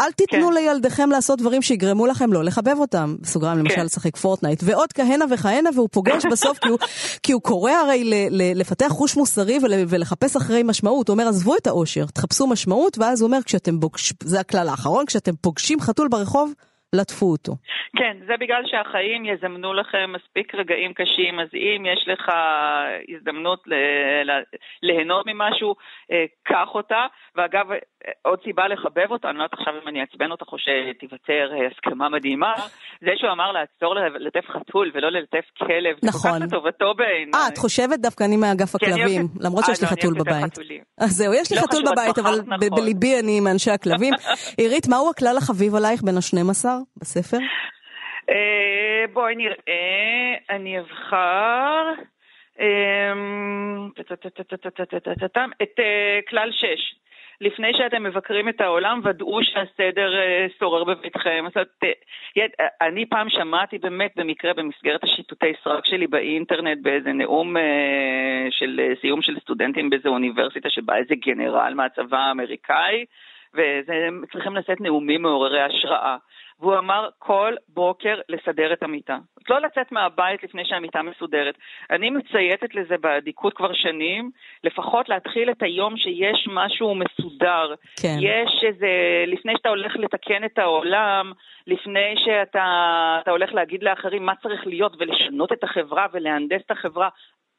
[0.00, 0.54] אל תיתנו כן.
[0.54, 3.14] לילדיכם לעשות דברים שיגרמו לכם לא לחבב אותם.
[3.20, 3.84] בסוגריים, למשל, כן.
[3.84, 4.60] לשחק פורטנייט.
[4.64, 6.78] ועוד כהנה וכהנה, והוא פוגש בסוף, כי, הוא,
[7.22, 11.08] כי הוא קורא הרי ל, ל, לפתח חוש מוסרי ול, ולחפש אחרי משמעות.
[11.08, 15.06] הוא אומר, עזבו את האושר, תחפשו משמעות, ואז הוא אומר, כשאתם פוגשים, זה הכלל האחרון,
[15.06, 16.52] כשאתם פוגשים חתול ברחוב,
[16.94, 17.52] לטפו אותו.
[17.96, 22.32] כן, זה בגלל שהחיים יזמנו לכם מספיק רגעים קשים, אז אם יש לך
[23.08, 23.62] הזדמנות
[24.82, 25.74] ליהנות ממשהו,
[26.12, 27.06] אה, קח אותה.
[27.34, 27.66] ואגב,
[28.22, 31.66] עוד סיבה לחבב אותה, אני לא יודעת עכשיו אם אני אעצבן אותך או שתיווצר אה,
[31.66, 32.52] הסכמה מדהימה,
[33.00, 36.10] זה שהוא אמר לעצור ללטף חתול ולא ללטף כלב, נכון.
[36.10, 36.42] זה כל כך נכון.
[36.42, 37.40] לטובתו בעיניי.
[37.40, 40.58] אה, את חושבת דווקא אני מאגף כן, הכלבים, למרות שיש לי אה, לא, חתול בבית.
[41.00, 42.76] אז זהו, יש לי לא חתול בבית, אבל נכון.
[42.76, 44.14] בליבי אני מאנשי הכלבים.
[44.58, 46.64] עירית, מהו הכלל החביב עלייך בין ה-12
[46.96, 47.38] בספר?
[49.12, 51.92] בואי נראה, אני אבחר
[55.62, 55.80] את
[56.28, 57.02] כלל 6.
[57.42, 61.44] לפני שאתם מבקרים את העולם, ודאו שהסדר אה, שורר בביתכם.
[61.46, 61.84] אז את,
[62.38, 68.80] אה, אני פעם שמעתי באמת במקרה במסגרת השיטוטי סרק שלי באינטרנט באיזה נאום אה, של
[69.00, 73.04] סיום של סטודנטים באיזה אוניברסיטה שבא איזה גנרל מהצבא האמריקאי,
[73.54, 76.16] והם צריכים לשאת נאומים מעוררי השראה.
[76.62, 79.18] והוא אמר כל בוקר לסדר את המיטה.
[79.48, 81.54] לא לצאת מהבית לפני שהמיטה מסודרת.
[81.90, 84.30] אני מצייתת לזה באדיקות כבר שנים,
[84.64, 87.74] לפחות להתחיל את היום שיש משהו מסודר.
[88.02, 88.16] כן.
[88.20, 88.88] יש איזה,
[89.26, 91.32] לפני שאתה הולך לתקן את העולם,
[91.66, 97.08] לפני שאתה הולך להגיד לאחרים מה צריך להיות ולשנות את החברה ולהנדס את החברה,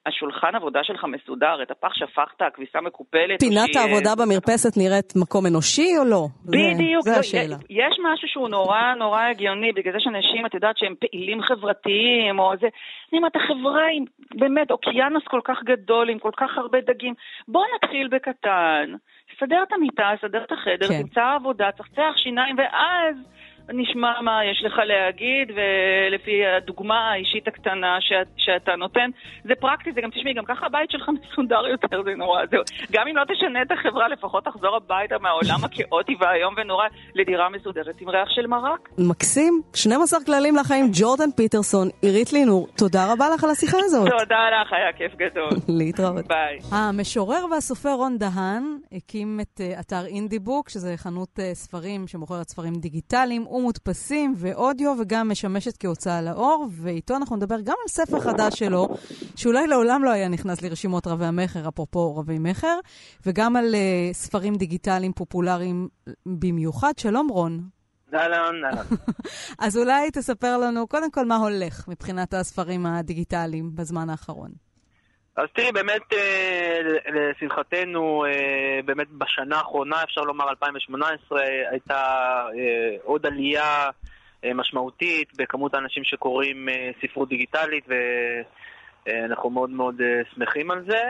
[0.06, 3.40] השולחן עבודה שלך מסודר, את הפח שפכת, הכביסה מקופלת.
[3.40, 6.28] פינת העבודה במרפסת נראית מקום אנושי או לא?
[6.46, 7.04] בדיוק.
[7.04, 7.56] זה, זה השאלה.
[7.70, 12.54] יש משהו שהוא נורא נורא הגיוני, בגלל זה שאנשים, את יודעת, שהם פעילים חברתיים, או
[12.62, 12.68] זה...
[13.10, 14.02] אני אומרת, החברה היא
[14.36, 17.14] באמת אוקיינוס כל כך גדול, עם כל כך הרבה דגים.
[17.48, 18.86] בוא נתחיל בקטן,
[19.40, 21.02] סדר את המיטה, סדר את החדר, כן.
[21.02, 23.16] תמצא עבודה, צחצח שיניים, ואז...
[23.70, 29.10] נשמע מה יש לך להגיד, ולפי הדוגמה האישית הקטנה שאת, שאתה נותן,
[29.44, 32.62] זה פרקטי, זה גם, תשמעי, גם ככה הבית שלך מסודר יותר, זה נורא, זהו.
[32.92, 38.02] גם אם לא תשנה את החברה, לפחות תחזור הביתה מהעולם הכאוטי והאיום ונורא לדירה מסודרת
[38.02, 38.90] עם ריח של מרק.
[38.98, 44.10] מקסים, 12 כללים לחיים, ג'ורדן פיטרסון, עירית לינור, תודה רבה לך על השיחה הזאת.
[44.20, 45.50] תודה לך, היה כיף גדול.
[45.80, 46.28] להתראות.
[46.28, 46.60] ביי.
[46.72, 52.50] המשורר והסופר רון דהן הקים את אה, אתר אינדי בוק, שזה חנות אה, ספרים שמוכרת
[52.50, 53.46] ספרים דיגיטליים.
[53.54, 58.88] ומודפסים ואודיו, וגם משמשת כהוצאה לאור, ואיתו אנחנו נדבר גם על ספר חדש שלו,
[59.36, 62.80] שאולי לעולם לא היה נכנס לרשימות רבי המכר, אפרופו רבי מכר,
[63.26, 65.88] וגם על uh, ספרים דיגיטליים פופולריים
[66.26, 66.94] במיוחד.
[66.98, 67.70] שלום רון.
[68.14, 68.86] אהלן, אהלן.
[69.66, 74.63] אז אולי תספר לנו קודם כל מה הולך מבחינת הספרים הדיגיטליים בזמן האחרון.
[75.36, 76.80] אז תראי, באמת, אה,
[77.14, 81.42] לשמחתנו, אה, באמת בשנה האחרונה, אפשר לומר 2018,
[81.72, 81.96] הייתה
[82.58, 83.90] אה, עוד עלייה
[84.56, 86.68] משמעותית בכמות האנשים שקוראים
[87.02, 87.86] ספרות דיגיטלית,
[89.08, 90.02] ואנחנו מאוד מאוד
[90.34, 91.02] שמחים על זה.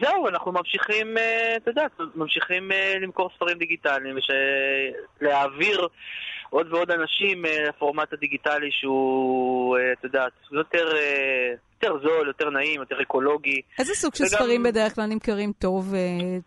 [0.00, 1.16] זהו, אנחנו ממשיכים,
[1.56, 4.16] אתה יודע, ממשיכים למכור ספרים דיגיטליים,
[5.20, 5.88] ולהעביר
[6.50, 10.92] עוד ועוד אנשים לפורמט הדיגיטלי שהוא, אתה יודע, יותר...
[11.82, 13.62] יותר זול, יותר נעים, יותר אקולוגי.
[13.78, 14.30] איזה סוג של וגם...
[14.30, 15.94] ספרים בדרך כלל נמכרים טוב?
[15.94, 15.98] אה,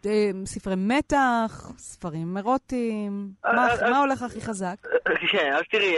[0.05, 3.27] אה, ספרי מתח, ספרים אירוטיים?
[3.45, 4.75] אה, מה, מה הולך הכי חזק?
[5.31, 5.95] כן, אז תראי,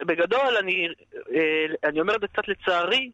[0.00, 0.88] בגדול, אני,
[1.84, 3.10] אני אומר את זה קצת לצערי,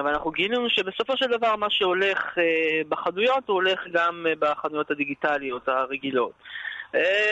[0.00, 2.18] אבל אנחנו גילינו שבסופו של דבר מה שהולך
[2.88, 6.32] בחנויות, הוא הולך גם בחנויות הדיגיטליות הרגילות.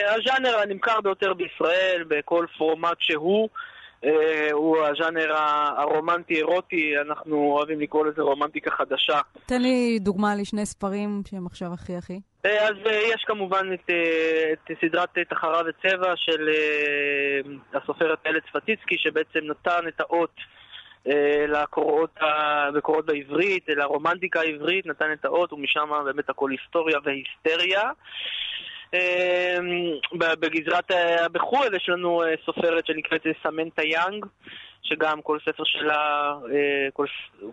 [0.09, 3.49] הז'אנר הנמכר ביותר בישראל, בכל פורמט שהוא,
[4.05, 5.33] אה, הוא הז'אנר
[5.77, 9.21] הרומנטי-אירוטי, אנחנו אוהבים לקרוא לזה רומנטיקה חדשה.
[9.47, 12.21] תן לי דוגמה לשני ספרים שהם עכשיו הכי הכי.
[12.47, 13.91] אה, אז אה, יש כמובן את,
[14.53, 16.49] את סדרת תחרה וצבע של
[17.75, 20.37] הסופרת איילת ספטיצקי, שבעצם נתן את האות
[21.49, 22.11] לקורות,
[22.75, 27.91] בקורות בעברית, לרומנטיקה העברית, נתן את האות, ומשם באמת הכל היסטוריה והיסטריה.
[30.13, 30.91] בגזרת
[31.33, 34.27] בחו"ל יש לנו סופרת שנקראת סמנטה יאנג,
[34.83, 36.35] שגם כל ספר שלה,
[36.93, 37.07] כל,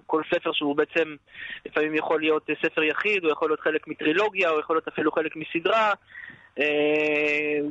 [0.05, 1.15] כל ספר שהוא בעצם
[1.65, 5.35] לפעמים יכול להיות ספר יחיד, הוא יכול להיות חלק מטרילוגיה, הוא יכול להיות אפילו חלק
[5.35, 5.93] מסדרה.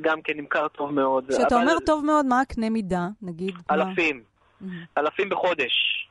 [0.00, 1.24] גם כן נמכר טוב מאוד.
[1.28, 1.62] כשאתה אבל...
[1.62, 3.54] אומר טוב מאוד, מה הקנה מידה, נגיד?
[3.70, 4.22] אלפים.
[4.60, 4.72] מה?
[4.98, 6.08] אלפים בחודש.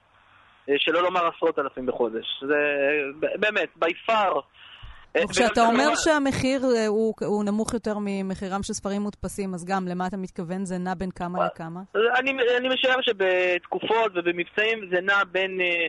[0.78, 2.44] שלא לומר עשרות אלפים בחודש.
[2.48, 2.56] זה
[3.20, 4.42] באמת, by far.
[5.24, 10.08] וכשאתה אומר שהמחיר אה, הוא, הוא נמוך יותר ממחירם של ספרים מודפסים, אז גם למה
[10.08, 10.66] אתה מתכוון?
[10.66, 11.80] זה נע בין כמה לכמה?
[11.96, 15.88] אני, אני משער שבתקופות ובמבצעים זה נע בין, אה,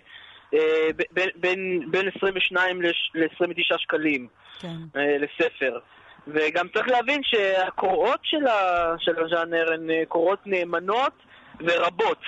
[0.55, 4.77] אה, בין, בין, בין 22 ל-29 שקלים כן.
[4.95, 5.79] לספר.
[6.27, 11.13] וגם צריך להבין שהקורות של, ה, של הז'אנר הן קורות נאמנות
[11.61, 12.19] ורבות,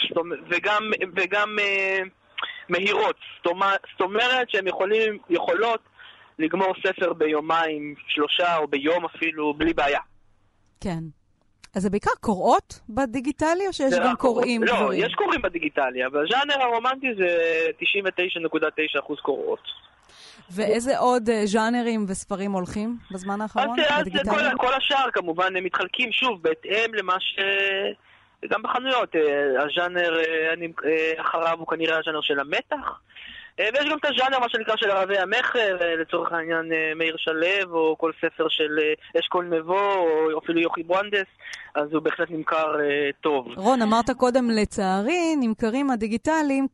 [0.51, 1.57] וגם, וגם
[2.69, 3.17] מהירות.
[3.45, 4.65] זאת אומרת שהן
[5.31, 5.81] יכולות
[6.41, 10.01] לגמור ספר ביומיים, שלושה או ביום אפילו, בלי בעיה.
[10.81, 11.01] כן.
[11.75, 15.05] אז זה בעיקר קוראות בדיגיטלי, או שיש גם קוראים לא, דברים?
[15.05, 17.67] יש קוראים בדיגיטלי, אבל ז'אנר הרומנטי זה
[19.01, 19.63] 99.9% קוראות.
[20.51, 24.37] ואיזה עוד uh, ז'אנרים וספרים הולכים בזמן האחרון אז, בדיגיטלי?
[24.37, 27.39] אז כל, כל השאר כמובן הם מתחלקים שוב בהתאם למה ש...
[28.49, 33.01] גם בחנויות, אה, הז'אנר אה, אחריו הוא כנראה הז'אנר של המתח.
[33.61, 37.99] אה, ויש גם את הז'אנר, מה שנקרא, של ערבי המכר, לצורך העניין מאיר שלו, או
[37.99, 38.79] כל ספר של
[39.21, 41.27] אשכול נבו, או אפילו יוכי ברנדס,
[41.75, 42.73] אז הוא בהחלט נמכר
[43.21, 43.47] טוב.
[43.57, 46.67] רון, אמרת קודם, לצערי, נמכרים הדיגיטליים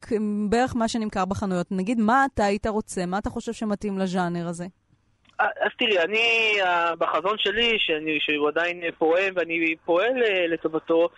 [0.50, 1.66] בערך מה שנמכר בחנויות.
[1.70, 3.06] נגיד, מה אתה היית רוצה?
[3.06, 4.64] מה אתה חושב שמתאים לז'אנר הזה?
[5.38, 6.56] אז תראי, אני,
[6.98, 10.12] בחזון שלי, שאני, שהוא עדיין פועם ואני פועל
[10.48, 11.08] לטובתו,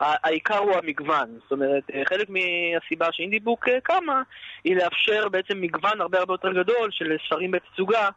[0.00, 1.38] העיקר הוא המגוון.
[1.42, 4.22] זאת אומרת, אה, חלק מהסיבה שאינדיבוק אה, קמה,
[4.64, 8.08] היא לאפשר בעצם מגוון הרבה הרבה יותר גדול של ספרים בתצוגה,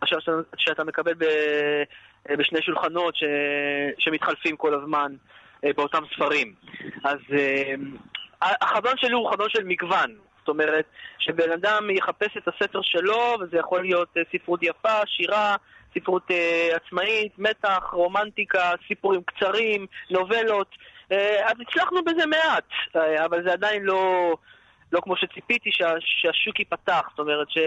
[0.00, 0.18] עכשיו
[0.56, 1.22] שאתה מקבל ב,
[2.30, 3.24] אה, בשני שולחנות ש,
[3.98, 5.12] שמתחלפים כל הזמן
[5.76, 6.54] באותם ספרים.
[7.04, 7.18] אז
[8.42, 10.16] החזון שלי הוא חזון של מגוון.
[10.38, 10.84] זאת אומרת,
[11.18, 15.56] שבן אדם יחפש את הספר שלו, וזה יכול להיות ספרות יפה, שירה,
[15.94, 16.30] ספרות
[16.72, 20.68] עצמאית, מתח, רומנטיקה, סיפורים קצרים, נובלות.
[21.12, 22.64] אה, אז הצלחנו בזה מעט,
[22.96, 24.34] אה, אבל זה עדיין לא,
[24.92, 27.58] לא כמו שציפיתי שה, שהשוק ייפתח, זאת אומרת ש,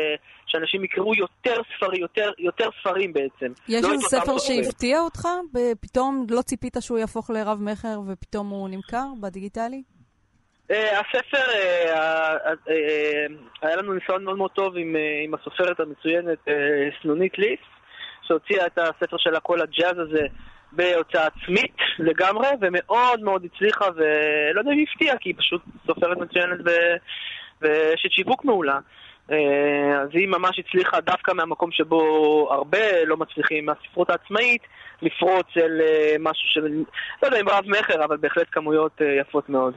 [0.46, 3.54] שאנשים יקראו יותר ספרים, יותר, יותר ספרים בעצם.
[3.68, 5.28] יש לא איזה ספר שהפתיע אותך?
[5.82, 9.84] פתאום לא ציפית שהוא יהפוך לרב מכר ופתאום הוא נמכר בדיגיטלי?
[10.72, 11.44] Uh, הספר,
[13.62, 16.40] היה לנו ניסיון מאוד מאוד טוב עם, עם הסופרת המצוינת
[17.02, 17.60] סנונית ליס,
[18.22, 20.28] שהוציאה את הספר שלה כל הג'אז הזה
[20.72, 26.60] בהוצאה עצמית לגמרי, ומאוד מאוד הצליחה, ולא יודע אם הפתיעה, כי היא פשוט סופרת מצוינת
[27.62, 28.80] ואשת שיווק מעולה.
[29.32, 32.02] אה, אז היא ממש הצליחה דווקא מהמקום שבו
[32.52, 34.62] הרבה לא מצליחים מהספרות העצמאית
[35.02, 36.84] לפרוץ אל אה, משהו של,
[37.24, 39.74] לא יודע אם רב מכר, אבל בהחלט כמויות אה, יפות מאוד.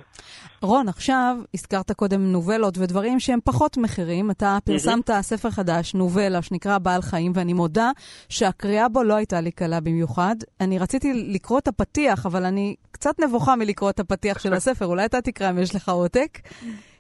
[0.63, 4.31] רון, עכשיו הזכרת קודם נובלות ודברים שהם פחות מחירים.
[4.31, 7.91] אתה פרסמת ספר חדש, נובלה, שנקרא בעל חיים, ואני מודה
[8.29, 10.35] שהקריאה בו לא הייתה לי קלה במיוחד.
[10.61, 14.87] אני רציתי לקרוא את הפתיח, אבל אני קצת נבוכה מלקרוא את הפתיח של הספר.
[14.87, 16.39] אולי אתה תקרא אם יש לך עותק.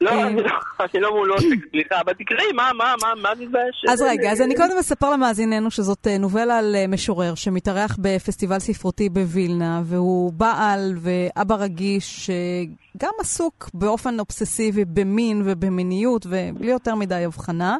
[0.00, 3.84] לא, אה, לא, אני לא מול עותק, סליחה, אבל תקראי, מה, מה, מה, מה מתבייש?
[3.88, 9.82] אז רגע, אז אני קודם אספר למאזיננו שזאת נובלה על משורר שמתארח בפסטיבל ספרותי בווילנה,
[9.84, 17.76] והוא בעל ואבא רגיש, שגם עסוק באופן אובססיבי במין ובמיניות, ובלי יותר מדי הבחנה,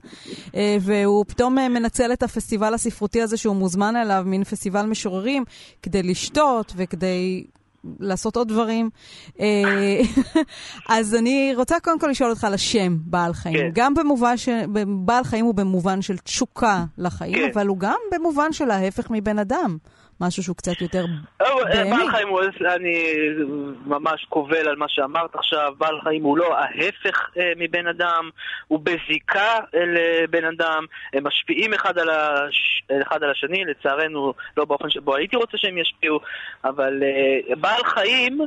[0.80, 5.44] והוא פתאום מנצל את הפסטיבל הספרותי הזה שהוא מוזמן אליו, מין פסטיבל משוררים,
[5.82, 7.44] כדי לשתות וכדי
[8.00, 8.90] לעשות עוד דברים.
[9.40, 10.00] אה,
[10.96, 13.56] אז אני רוצה קודם כל לשאול אותך על השם בעל חיים.
[13.56, 13.70] כן.
[13.74, 14.48] גם במובן ש...
[15.04, 17.50] בעל חיים הוא במובן של תשוקה לחיים, כן.
[17.54, 19.76] אבל הוא גם במובן של ההפך מבן אדם.
[20.20, 21.04] משהו שהוא קצת יותר
[21.40, 21.90] אה, בהמי.
[21.90, 22.40] בעל חיים הוא,
[22.74, 23.04] אני
[23.86, 28.30] ממש קובל על מה שאמרת עכשיו, בעל חיים הוא לא ההפך אה, מבן אדם,
[28.68, 32.82] הוא בזיקה לבן אדם, הם משפיעים אחד על, הש...
[33.02, 36.20] אחד על השני, לצערנו לא באופן שבו הייתי רוצה שהם ישפיעו,
[36.64, 38.40] אבל אה, בעל חיים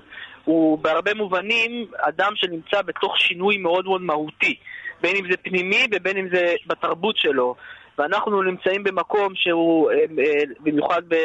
[0.46, 4.56] הוא בהרבה מובנים אדם שנמצא בתוך שינוי מאוד מאוד מהותי.
[5.02, 7.56] בין אם זה פנימי ובין אם זה בתרבות שלו.
[7.98, 11.16] ואנחנו נמצאים במקום שהוא, אה, אה, במיוחד, ב,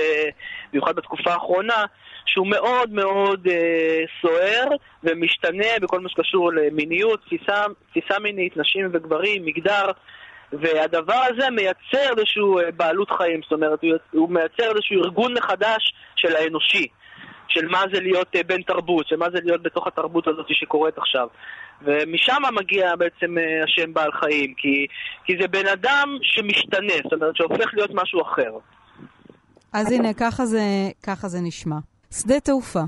[0.72, 1.84] במיוחד בתקופה האחרונה,
[2.26, 4.68] שהוא מאוד מאוד אה, סוער
[5.04, 9.90] ומשתנה בכל מה שקשור למיניות, תפיסה, תפיסה מינית, נשים וגברים, מגדר.
[10.52, 12.42] והדבר הזה מייצר איזושהי
[12.76, 13.78] בעלות חיים, זאת אומרת,
[14.10, 16.86] הוא מייצר איזשהו ארגון מחדש של האנושי,
[17.48, 21.28] של מה זה להיות בן תרבות, של מה זה להיות בתוך התרבות הזאת שקורית עכשיו.
[21.84, 24.86] ומשם מגיע בעצם אה, השם בעל חיים, כי,
[25.24, 28.52] כי זה בן אדם שמשתנה, זאת אומרת שהופך להיות משהו אחר.
[29.72, 30.62] אז הנה, ככה זה,
[31.02, 31.76] ככה זה נשמע.
[32.14, 32.82] שדה תעופה.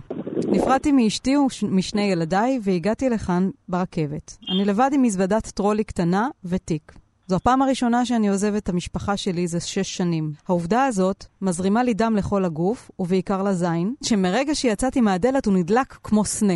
[0.48, 4.36] נפרדתי מאשתי ומשני ילדיי והגעתי לכאן ברכבת.
[4.50, 6.92] אני לבד עם מזוודת טרולי קטנה ותיק.
[7.26, 10.32] זו הפעם הראשונה שאני עוזב את המשפחה שלי זה שש שנים.
[10.48, 16.24] העובדה הזאת מזרימה לי דם לכל הגוף, ובעיקר לזין, שמרגע שיצאתי מהדלת הוא נדלק כמו
[16.24, 16.54] סנה.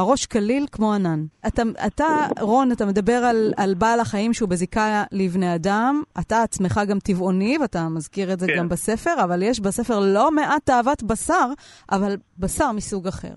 [0.00, 1.24] הראש קליל כמו ענן.
[1.46, 6.80] אתה, אתה, רון, אתה מדבר על, על בעל החיים שהוא בזיקה לבני אדם, אתה עצמך
[6.88, 8.58] גם טבעוני, ואתה מזכיר את זה כן.
[8.58, 11.48] גם בספר, אבל יש בספר לא מעט תאוות בשר,
[11.92, 13.34] אבל בשר מסוג אחר,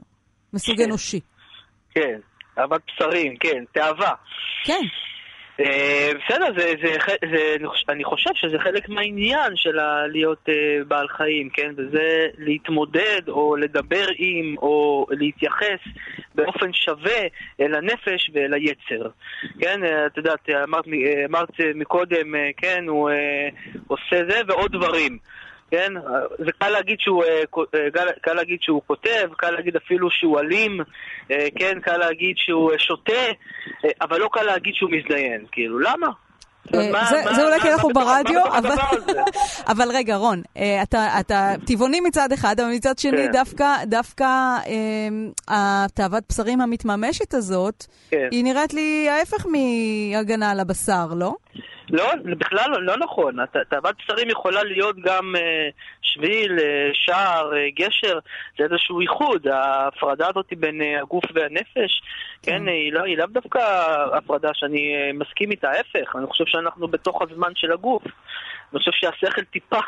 [0.54, 0.84] מסוג כן.
[0.84, 1.20] אנושי.
[1.90, 2.20] כן,
[2.60, 4.12] אהבת בשרים, כן, תאווה.
[4.66, 4.82] כן.
[5.60, 6.46] אה, בסדר,
[7.90, 9.78] אני חושב שזה חלק מהעניין של
[10.12, 11.72] להיות uh, בעל חיים, כן?
[11.78, 15.80] וזה להתמודד או לדבר עם או להתייחס
[16.36, 17.22] באופן שווה
[17.60, 19.10] אל הנפש ואל היצר.
[19.60, 20.50] כן, אה, את יודעת,
[21.30, 23.10] אמרת, מקודם, כן, הוא
[23.88, 25.18] עושה זה ועוד דברים.
[25.74, 25.94] כן?
[26.46, 27.42] זה קל להגיד שהוא, אה,
[27.76, 30.82] אה, קל, קל להגיד שהוא כותב, קל להגיד אפילו שהוא אלים,
[31.32, 31.80] אה, כן?
[31.80, 33.32] קל להגיד שהוא שותה,
[34.02, 35.46] אבל לא קל להגיד שהוא מזדיין.
[35.52, 36.08] כאילו, למה?
[37.36, 38.42] זה אולי כי אנחנו ברדיו,
[39.68, 40.42] אבל רגע, רון,
[41.20, 43.32] אתה טבעוני מצד אחד, אבל מצד שני, כן.
[43.90, 44.58] דווקא
[45.48, 48.28] התאוות בשרים המתממשת הזאת, כן.
[48.32, 51.36] היא נראית לי ההפך מהגנה על הבשר, לא?
[51.90, 53.36] לא, בכלל לא, לא נכון.
[53.70, 55.70] תאוות בשרים יכולה להיות גם אה,
[56.02, 58.20] שביל, אה, שער, אה, גשר,
[58.58, 59.48] זה איזשהו איחוד.
[59.48, 62.02] ההפרדה הזאת בין הגוף והנפש,
[62.44, 63.60] כן, כן לא, היא לאו דווקא
[64.18, 66.16] הפרדה שאני מסכים איתה, ההפך.
[66.16, 68.04] אני חושב שאנחנו בתוך הזמן של הגוף.
[68.04, 69.80] אני חושב שהשכל טיפה,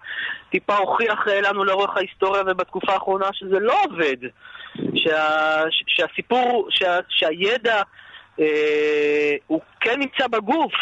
[0.52, 4.16] טיפה הוכיח לנו לאורך ההיסטוריה ובתקופה האחרונה שזה לא עובד.
[4.94, 7.82] שה, שהסיפור, שה, שהידע
[8.40, 10.72] אה, הוא כן נמצא בגוף.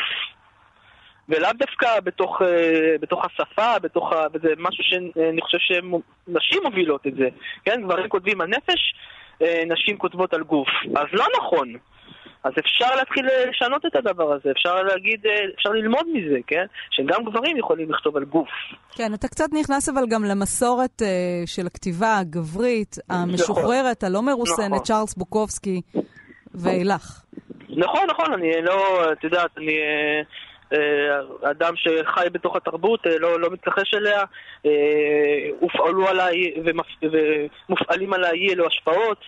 [1.31, 4.27] ולאו דווקא בתוך, אה, בתוך השפה, בתוך ה...
[4.33, 7.29] וזה משהו שאני חושב שנשים מובילות את זה.
[7.65, 8.95] כן, גברים כותבים על נפש,
[9.43, 10.69] אה, נשים כותבות על גוף.
[10.97, 11.75] אז לא נכון.
[12.45, 16.65] אז אפשר להתחיל לשנות את הדבר הזה, אפשר להגיד, אה, אפשר ללמוד מזה, כן?
[16.91, 18.49] שגם גברים יכולים לכתוב על גוף.
[18.95, 21.05] כן, אתה קצת נכנס אבל גם למסורת uh,
[21.47, 24.85] של הכתיבה הגברית, המשוחררת, הלא מרוסנת, נכון.
[24.85, 25.81] צ'ארלס בוקובסקי
[26.55, 27.23] ואילך.
[27.69, 29.73] נכון, נכון, אני לא, את יודעת, אני...
[29.73, 30.23] אה,
[31.43, 34.25] אדם שחי בתוך התרבות, אה, לא, לא מתכחש אליה,
[34.67, 36.55] אה, הופעלו עליי
[37.69, 39.19] ומופעלים עליי אלו השפעות.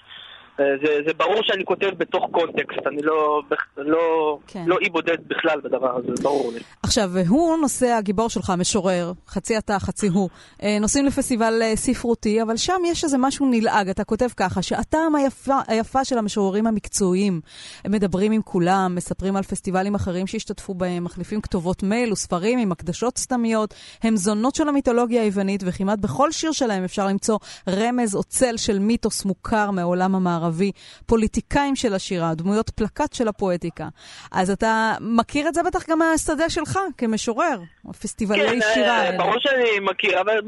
[0.60, 3.42] אה, זה, זה ברור שאני כותב בתוך קונטקסט, אני לא,
[3.76, 4.64] לא, כן.
[4.66, 6.60] לא אי בודד בכלל בדבר הזה, זה ברור לי.
[6.82, 10.28] עכשיו, הוא נושא הגיבור שלך, משורר, חצי אתה, חצי הוא.
[10.62, 13.88] אה, נוסעים לפסטיבל אה, ספרותי, אבל שם יש איזה משהו נלעג.
[13.88, 17.40] אתה כותב ככה, שהטעם היפה, היפה של המשוררים המקצועיים,
[17.84, 22.72] הם מדברים עם כולם, מספרים על פסטיבלים אחרים שהשתתפו בהם, מחליפים כתובות מייל וספרים עם
[22.72, 27.38] הקדשות סתמיות, הם זונות של המיתולוגיה היוונית, וכמעט בכל שיר שלהם אפשר למצוא
[27.68, 30.41] רמז או צל של מיתוס מוכר מהעולם המערבי.
[30.42, 30.72] הערבי,
[31.06, 33.88] פוליטיקאים של השירה, דמויות פלקט של הפואטיקה.
[34.32, 37.58] אז אתה מכיר את זה בטח גם מהשדה שלך, כמשורר,
[38.02, 39.00] פסטיבלי כן, שירה.
[39.10, 40.38] כן, ברור שאני מכיר, אבל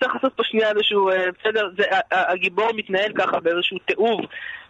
[0.00, 4.20] צריך לעשות פה שנייה איזשהו, אה, בסדר, זה, הגיבור מתנהל ככה באיזשהו תיעוב.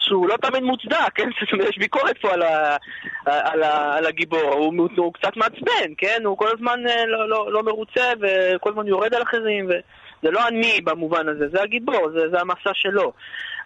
[0.00, 1.28] שהוא לא תמיד מוצדק, כן?
[1.40, 2.76] זאת אומרת, יש ביקורת פה על, ה,
[3.24, 6.22] על, ה, על הגיבור, הוא, הוא קצת מעצבן, כן?
[6.24, 9.68] הוא כל הזמן אה, לא, לא, לא מרוצה וכל הזמן יורד על אחרים,
[10.22, 13.12] וזה לא אני במובן הזה, זה הגיבור, זה, זה המסע שלו.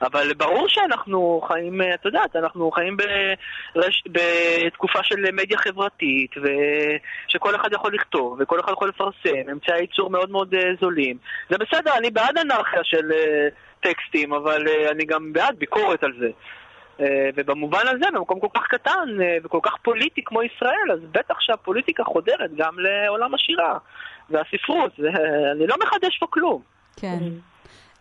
[0.02, 4.02] אבל ברור שאנחנו חיים, את יודעת, אנחנו חיים ברש...
[4.06, 10.30] בתקופה של מדיה חברתית, ושכל אחד יכול לכתוב, וכל אחד יכול לפרסם, אמצעי ייצור מאוד
[10.30, 11.16] מאוד אה, זולים.
[11.50, 13.48] זה בסדר, אני בעד אנרכיה של אה,
[13.80, 16.30] טקסטים, אבל אה, אני גם בעד ביקורת על זה.
[17.36, 19.08] ובמובן הזה, במקום כל כך קטן
[19.44, 23.78] וכל כך פוליטי כמו ישראל, אז בטח שהפוליטיקה חודרת גם לעולם השירה
[24.32, 24.92] והספרות.
[25.56, 26.62] אני לא מחדש פה כלום.
[26.96, 27.18] כן.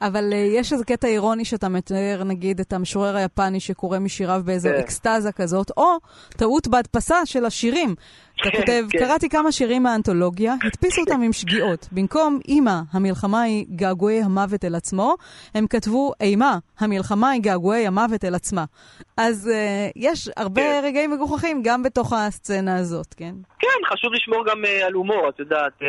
[0.01, 4.69] אבל uh, יש איזה קטע אירוני שאתה מתאר, נגיד, את המשורר היפני שקורא משיריו באיזו
[4.69, 4.79] כן.
[4.79, 5.97] אקסטזה כזאת, או
[6.37, 7.95] טעות בהדפסה של השירים.
[8.41, 8.99] אתה כן, כותב, כן.
[8.99, 11.87] קראתי כמה שירים מהאנתולוגיה, הדפיסו אותם עם שגיאות.
[11.91, 15.15] במקום אימא, המלחמה היא געגועי המוות אל עצמו,
[15.55, 18.65] הם כתבו אימה, המלחמה היא געגועי המוות אל עצמה.
[19.17, 20.81] אז uh, יש הרבה כן.
[20.83, 23.33] רגעים מגוחכים גם בתוך הסצנה הזאת, כן?
[23.59, 25.85] כן, חשוב לשמור גם uh, על הומור, את יודעת, uh,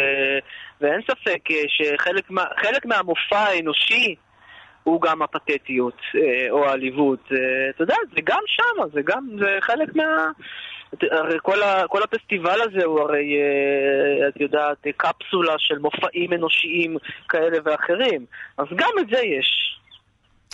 [0.81, 2.45] ואין ספק uh, שחלק מה,
[2.85, 4.15] מהמופע האנושי
[4.85, 6.01] הוא גם הפתטיות
[6.51, 7.27] או העליבות.
[7.71, 10.31] אתה יודע, זה גם שם, זה גם, זה חלק מה...
[11.11, 16.97] הרי כל, ה, כל הפסטיבל הזה הוא הרי, אה, את יודעת, קפסולה של מופעים אנושיים
[17.29, 18.25] כאלה ואחרים.
[18.59, 19.79] אז גם את זה יש.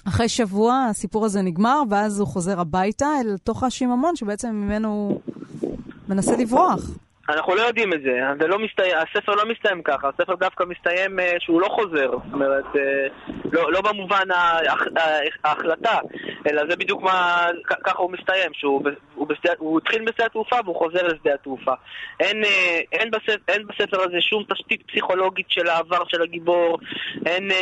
[0.08, 5.20] אחרי שבוע הסיפור הזה נגמר, ואז הוא חוזר הביתה אל תוך השיממון שבעצם ממנו
[5.60, 5.78] הוא
[6.08, 6.90] מנסה לברוח.
[7.28, 11.18] אנחנו לא יודעים את זה, זה לא מסתיים, הספר לא מסתיים ככה, הספר דווקא מסתיים
[11.18, 14.82] uh, שהוא לא חוזר, זאת אומרת, uh, לא, לא במובן ההח,
[15.44, 15.98] ההחלטה,
[16.50, 17.46] אלא זה בדיוק מה,
[17.84, 18.82] ככה הוא מסתיים, שהוא
[19.14, 21.72] הוא בשדה, הוא התחיל בשדה התעופה והוא חוזר לשדה התעופה.
[22.20, 22.46] אין, uh,
[22.92, 26.78] אין, בספר, אין בספר הזה שום תשתית פסיכולוגית של העבר של הגיבור,
[27.26, 27.54] אין, uh,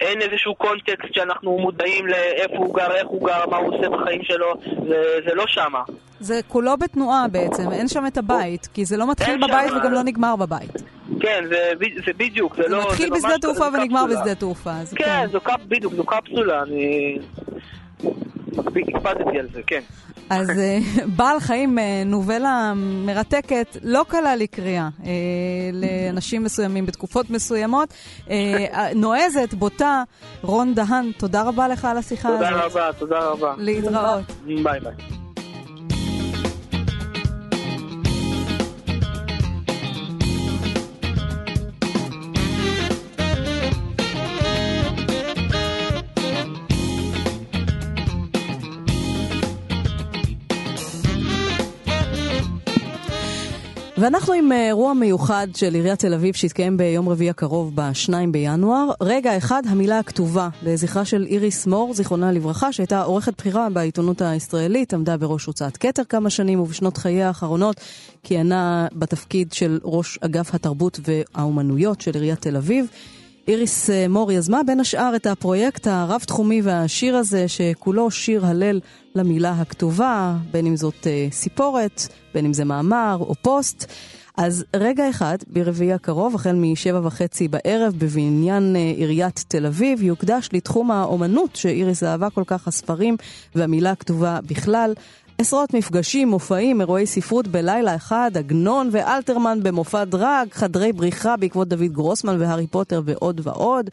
[0.00, 4.22] אין איזשהו קונטקסט שאנחנו מודעים לאיפה הוא גר, איך הוא גר, מה הוא עושה בחיים
[4.24, 4.54] שלו,
[4.88, 5.82] זה, זה לא שמה.
[6.20, 10.02] זה כולו בתנועה בעצם, אין שם את הבית, כי זה לא מתחיל בבית וגם לא
[10.02, 10.82] נגמר בבית.
[11.20, 11.72] כן, זה,
[12.06, 12.80] זה בדיוק, זה, זה לא...
[12.80, 14.74] זה מתחיל בשדה תעופה ונגמר בשדה תעופה.
[14.96, 15.26] כן, כן.
[15.32, 17.18] זו קפ, בדיוק, זו קפסולה, אני...
[18.58, 19.80] הקפדתי על זה, כן.
[20.30, 20.78] אז אה,
[21.16, 25.10] בעל חיים, אה, נובלה מרתקת, לא קלה לקריאה אה,
[25.72, 27.94] לאנשים מסוימים בתקופות מסוימות.
[28.94, 30.02] נועזת, בוטה,
[30.42, 32.40] רון דהן, תודה רבה לך על השיחה הזאת.
[32.40, 33.54] תודה רבה, תודה רבה.
[33.58, 34.24] להתראות.
[34.44, 35.17] ביי ביי.
[54.00, 58.90] ואנחנו עם אה, אירוע מיוחד של עיריית תל אביב שהתקיים ביום רביעי הקרוב ב-2 בינואר.
[59.00, 64.94] רגע אחד, המילה הכתובה לזכרה של איריס מור, זיכרונה לברכה, שהייתה עורכת בחירה בעיתונות הישראלית,
[64.94, 67.80] עמדה בראש הוצאת כתר כמה שנים, ובשנות חייה האחרונות
[68.22, 72.86] כיהנה בתפקיד של ראש אגף התרבות והאומנויות של עיריית תל אביב.
[73.48, 78.80] איריס אה, מור יזמה בין השאר את הפרויקט הרב-תחומי והשיר הזה, שכולו שיר הלל
[79.14, 82.02] למילה הכתובה, בין אם זאת אה, סיפורת,
[82.34, 83.92] בין אם זה מאמר או פוסט.
[84.36, 90.48] אז רגע אחד, ברביעי הקרוב, החל משבע וחצי בערב, בבניין אה, עיריית תל אביב, יוקדש
[90.52, 93.16] לתחום האומנות שאיריס אהבה כל כך, הספרים
[93.54, 94.94] והמילה הכתובה בכלל.
[95.40, 101.92] עשרות מפגשים, מופעים, אירועי ספרות בלילה אחד, עגנון ואלתרמן במופע דרג, חדרי בריחה בעקבות דוד
[101.92, 103.90] גרוסמן והארי פוטר ועוד ועוד.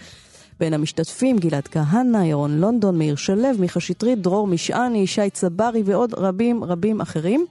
[0.59, 6.13] בין המשתתפים גלעד כהנא, ירון לונדון, מאיר שלו, מיכה שטרית, דרור משעני, שי צברי ועוד
[6.17, 7.45] רבים רבים אחרים.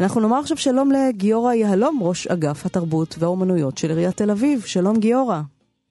[0.00, 4.60] אנחנו נאמר עכשיו שלום לגיורא יהלום, ראש אגף התרבות והאומנויות של עיריית תל אביב.
[4.60, 5.40] שלום גיורא.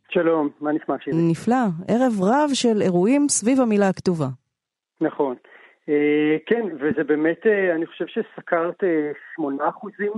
[0.10, 1.32] שלום, מה נשמע שלי?
[1.32, 1.66] נפלא.
[1.88, 4.28] ערב רב של אירועים סביב המילה הכתובה.
[5.02, 5.36] נכון.
[5.90, 10.12] אה, כן, וזה באמת, אה, אני חושב שסקרת אה, שמונה אחוזים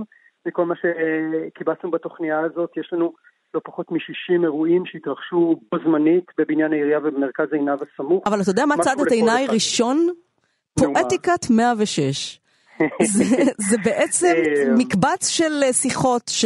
[0.46, 2.70] מכל מה שקיבצנו בתוכניה הזאת.
[2.76, 3.12] יש לנו
[3.54, 8.26] לא פחות מ-60 אירועים שהתרחשו בו זמנית בבניין העירייה ובמרכז עינב הסמוך.
[8.26, 10.08] אבל אתה יודע מה צד את עיניי ראשון?
[10.78, 12.40] פואטיקת 106.
[13.02, 13.24] זה,
[13.58, 14.34] זה בעצם
[14.78, 16.44] מקבץ של שיחות ש,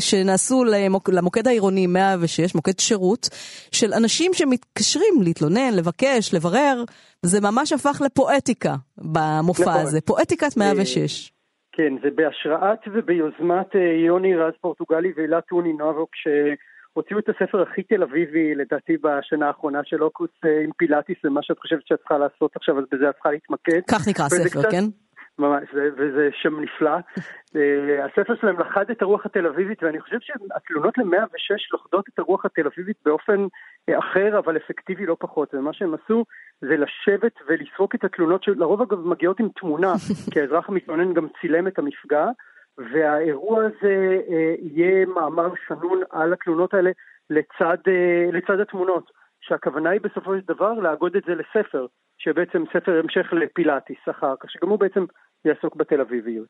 [0.00, 3.28] שנעשו למוק, למוקד העירוני 106, מוקד שירות,
[3.72, 6.84] של אנשים שמתקשרים להתלונן, לבקש, לברר,
[7.22, 9.82] זה ממש הפך לפואטיקה במופע נכון.
[9.82, 11.32] הזה, פואטיקת 106.
[11.72, 17.82] כן, זה בהשראת וביוזמת אה, יוני רז פורטוגלי ואלה טוני נובו, כשהוציאו את הספר הכי
[17.82, 22.18] תל אביבי, לדעתי, בשנה האחרונה של אוקוס אה, עם פילאטיס, ומה שאת חושבת שאת צריכה
[22.18, 23.80] לעשות עכשיו, אז בזה את צריכה להתמקד.
[23.90, 24.70] כך נקרא הספר, קצת...
[24.70, 24.84] כן?
[25.38, 26.90] ממש, וזה שם נפלא.
[27.56, 32.44] אה, הספר שלהם לחד את הרוח התל אביבית, ואני חושב שהתלונות ל-106 לוכדות את הרוח
[32.44, 33.46] התל אביבית באופן
[33.88, 35.54] אה, אחר, אבל אפקטיבי לא פחות.
[35.54, 36.24] ומה שהם עשו
[36.60, 39.92] זה לשבת ולסרוק את התלונות, שלרוב אגב מגיעות עם תמונה,
[40.32, 42.26] כי האזרח המתלונן גם צילם את המפגע,
[42.78, 46.90] והאירוע הזה אה, יהיה מאמר שנון על התלונות האלה
[47.30, 47.78] לצד,
[48.32, 49.21] לצד התמונות.
[49.42, 51.86] שהכוונה היא בסופו של דבר לאגוד את זה לספר,
[52.18, 55.04] שבעצם ספר המשך לפילאטיס אחר כך, שגם הוא בעצם
[55.44, 56.48] יעסוק בתל אביביות.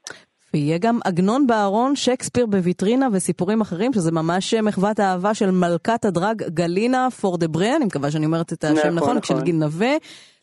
[0.55, 6.43] ויהיה גם עגנון בארון, שייקספיר בוויטרינה וסיפורים אחרים, שזה ממש מחוות האהבה של מלכת הדרג
[6.43, 9.61] גלינה פור דה ברה, אני מקווה שאני אומרת את השם נכון, נכון, נכון.
[9.61, 9.93] נווה,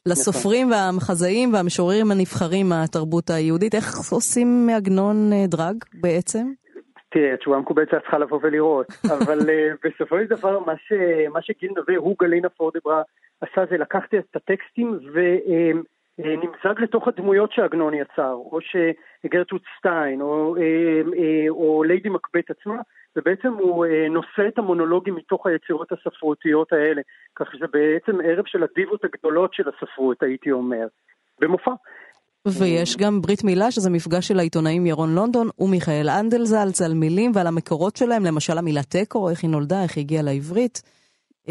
[0.05, 0.79] לסופרים נכון.
[0.81, 3.75] והמחזאים והמשוררים הנבחרים מהתרבות היהודית.
[3.75, 6.51] איך עושים עגנון אה, דרג בעצם?
[7.09, 8.87] תראה, התשובה המקובלת שאת צריכה לבוא ולראות,
[9.17, 10.93] אבל uh, בסופו של דבר מה, ש,
[11.33, 13.01] מה שגיל נווה, הוא גלינה פורדברה,
[13.41, 20.55] עשה זה לקחת את הטקסטים ונמזג uh, לתוך הדמויות שעגנון יצר, או שגרטוד סטיין, או,
[20.55, 22.75] uh, uh, או ליידי מקבט עצמה,
[23.15, 27.01] ובעצם הוא uh, נושא את המונולוגים מתוך היצירות הספרותיות האלה,
[27.35, 30.87] כך שזה בעצם ערב של הדיבות הגדולות של הספרות, הייתי אומר,
[31.39, 31.71] במופע.
[32.47, 37.47] ויש גם ברית מילה, שזה מפגש של העיתונאים ירון לונדון ומיכאל אנדלזלץ על מילים ועל
[37.47, 40.81] המקורות שלהם, למשל המילה תיקו, איך היא נולדה, איך היא הגיעה לעברית.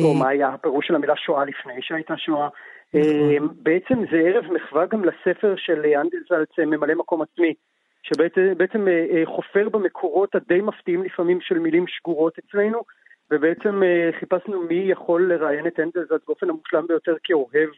[0.03, 2.49] או מה היה הפירוש של המילה שואה לפני שהייתה שואה.
[2.95, 3.49] נכון.
[3.63, 7.55] בעצם זה ערב מחווה גם לספר של אנדלזלץ, ממלא מקום עצמי,
[8.03, 12.83] שבעצם אה, אה, חופר במקורות הדי מפתיעים לפעמים של מילים שגורות אצלנו,
[13.31, 17.69] ובעצם אה, חיפשנו מי יכול לראיין את אנדלזלץ באופן המושלם ביותר כאוהב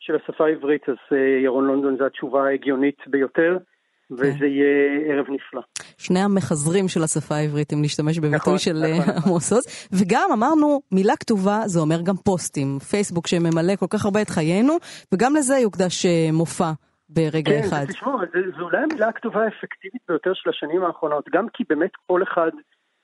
[0.00, 3.58] של השפה העברית, אז אה, ירון לונדון זו התשובה ההגיונית ביותר.
[4.12, 4.44] וזה כן.
[4.44, 5.60] יהיה ערב נפלא.
[5.98, 9.88] שני המחזרים של השפה העברית, אם להשתמש בביטוי נכון, של נכון, עמוס עוז.
[9.92, 12.78] וגם אמרנו, מילה כתובה זה אומר גם פוסטים.
[12.90, 14.72] פייסבוק שממלא כל כך הרבה את חיינו,
[15.14, 16.70] וגם לזה יוקדש מופע.
[17.12, 17.84] ברגע כן, אחד.
[17.86, 18.18] כן, תשמעו,
[18.58, 22.50] זו אולי המילה הכתובה האפקטיבית ביותר של השנים האחרונות, גם כי באמת כל אחד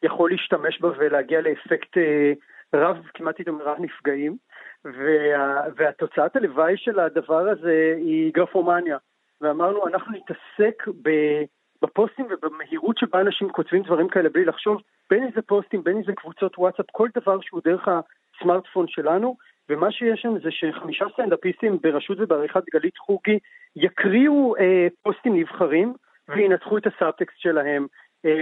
[0.03, 2.33] יכול להשתמש בה ולהגיע לאפקט אה,
[2.75, 4.37] רב, כמעט הייתי אומר רב נפגעים,
[4.85, 8.97] וה, והתוצאת הלוואי של הדבר הזה היא גרפומניה.
[9.41, 10.83] ואמרנו, אנחנו נתעסק.
[11.83, 16.03] בפוסטים ובמהירות שבה אנשים כותבים דברים כאלה בלי לחשוב, בין אם זה פוסטים, בין אם
[16.03, 19.37] זה קבוצות וואטסאפ, כל דבר שהוא דרך הסמארטפון שלנו,
[19.69, 23.39] ומה שיש שם זה שחמישה סטנדאפיסטים בראשות ובעריכת גלית חוגי
[23.77, 25.95] יקריאו אה, פוסטים נבחרים
[26.29, 27.87] וינתחו את הסאבטקסט שלהם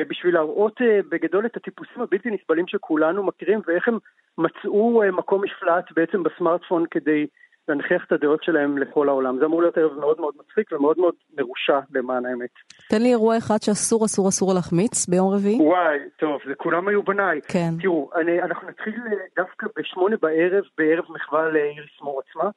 [0.08, 3.98] בשביל להראות אה, בגדול את הטיפוסים הבלתי נסבלים שכולנו מכירים ואיך הם
[4.38, 7.26] מצאו אה, מקום מפלט בעצם בסמארטפון כדי
[7.68, 9.38] להנכיח את הדעות שלהם לכל העולם.
[9.38, 12.50] זה אמור להיות ערב מאוד מאוד מצחיק ומאוד מאוד מרושע למען האמת.
[12.90, 15.60] תן לי אירוע אחד שאסור אסור אסור להחמיץ ביום רביעי.
[15.60, 17.40] וואי, טוב, זה כולם היו בניי.
[17.48, 17.70] כן.
[17.80, 22.50] תראו, אני, אנחנו נתחיל אה, דווקא בשמונה בערב, בערב מחווה לאיריס מור עצמה,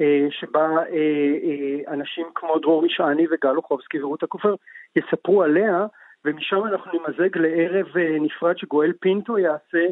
[0.00, 4.54] אה, שבה אה, אנשים כמו דרור משעני וגל אוחובסקי ורות הכופר
[4.96, 5.86] יספרו עליה,
[6.24, 7.86] ומשם אנחנו נמזג לערב
[8.20, 9.86] נפרד שגואל פינטו יעשה,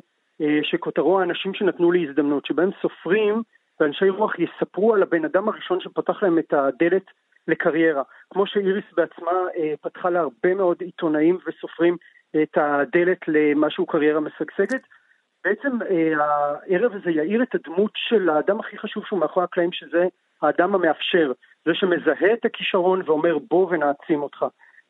[0.63, 3.43] שכותרו האנשים שנתנו לי הזדמנות, שבהם סופרים
[3.81, 7.05] ואנשי רוח יספרו על הבן אדם הראשון שפתח להם את הדלת
[7.49, 8.03] לקריירה.
[8.31, 11.97] כמו שאיריס בעצמה אה, פתחה להרבה מאוד עיתונאים וסופרים
[12.43, 14.83] את הדלת למשהו קריירה משגשגת.
[15.45, 20.07] בעצם אה, הערב הזה יאיר את הדמות של האדם הכי חשוב שהוא מאחורי הקלעים, שזה
[20.43, 21.33] האדם המאפשר,
[21.65, 24.45] זה שמזהה את הכישרון ואומר בוא ונעצים אותך.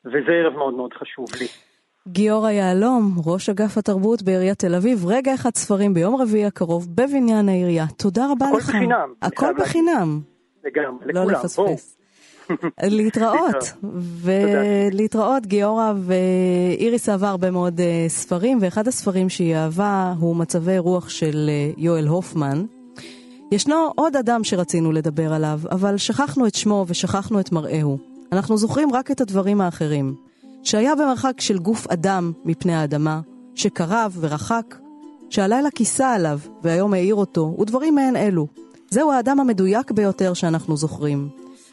[0.04, 1.46] וזה ערב מאוד מאוד חשוב לי.
[2.08, 7.48] גיורא יהלום, ראש אגף התרבות בעיריית תל אביב, רגע אחד ספרים ביום רביעי הקרוב בבניין
[7.48, 7.86] העירייה.
[7.98, 8.68] תודה רבה הכל לך.
[8.68, 9.14] הכל בחינם.
[9.22, 10.20] הכל בחינם.
[10.64, 11.26] לגמרי, לא לכולם.
[11.26, 11.96] לא לפספס.
[12.82, 13.72] להתראות,
[14.22, 21.08] ולהתראות גיורא ואיריס אהבה הרבה מאוד uh, ספרים, ואחד הספרים שהיא אהבה הוא מצבי רוח
[21.08, 22.64] של uh, יואל הופמן.
[23.52, 28.09] ישנו עוד אדם שרצינו לדבר עליו, אבל שכחנו את שמו ושכחנו את מראהו.
[28.32, 30.14] אנחנו זוכרים רק את הדברים האחרים.
[30.62, 33.20] שהיה במרחק של גוף אדם מפני האדמה,
[33.54, 34.76] שקרב ורחק,
[35.30, 38.46] שהלילה כיסה עליו והיום האיר אותו, ודברים מעין אלו.
[38.90, 41.28] זהו האדם המדויק ביותר שאנחנו זוכרים.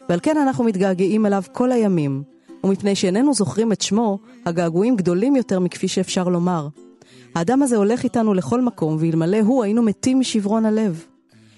[0.10, 2.24] ועל כן אנחנו מתגעגעים אליו כל הימים,
[2.64, 6.68] ומפני שאיננו זוכרים את שמו, הגעגועים גדולים יותר מכפי שאפשר לומר.
[7.36, 11.06] האדם הזה הולך איתנו לכל מקום, ואלמלא הוא היינו מתים משברון הלב.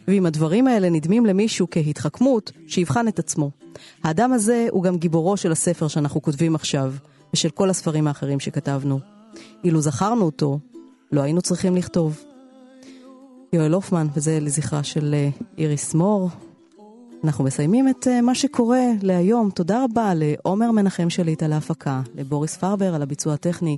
[0.10, 3.51] ואם הדברים האלה נדמים למישהו כהתחכמות, שיבחן את עצמו.
[4.03, 6.93] האדם הזה הוא גם גיבורו של הספר שאנחנו כותבים עכשיו,
[7.34, 8.99] ושל כל הספרים האחרים שכתבנו.
[9.64, 10.60] אילו זכרנו אותו,
[11.12, 12.20] לא היינו צריכים לכתוב.
[13.53, 16.30] יואל הופמן, וזה לזכרה של אה, איריס מור.
[17.24, 19.49] אנחנו מסיימים את אה, מה שקורה להיום.
[19.49, 23.78] תודה רבה לעומר מנחם שליט על ההפקה, לבוריס פרבר על הביצוע הטכני.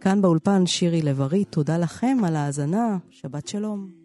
[0.00, 3.99] כאן באולפן שירי לב-ארי, תודה לכם על ההאזנה, שבת שלום.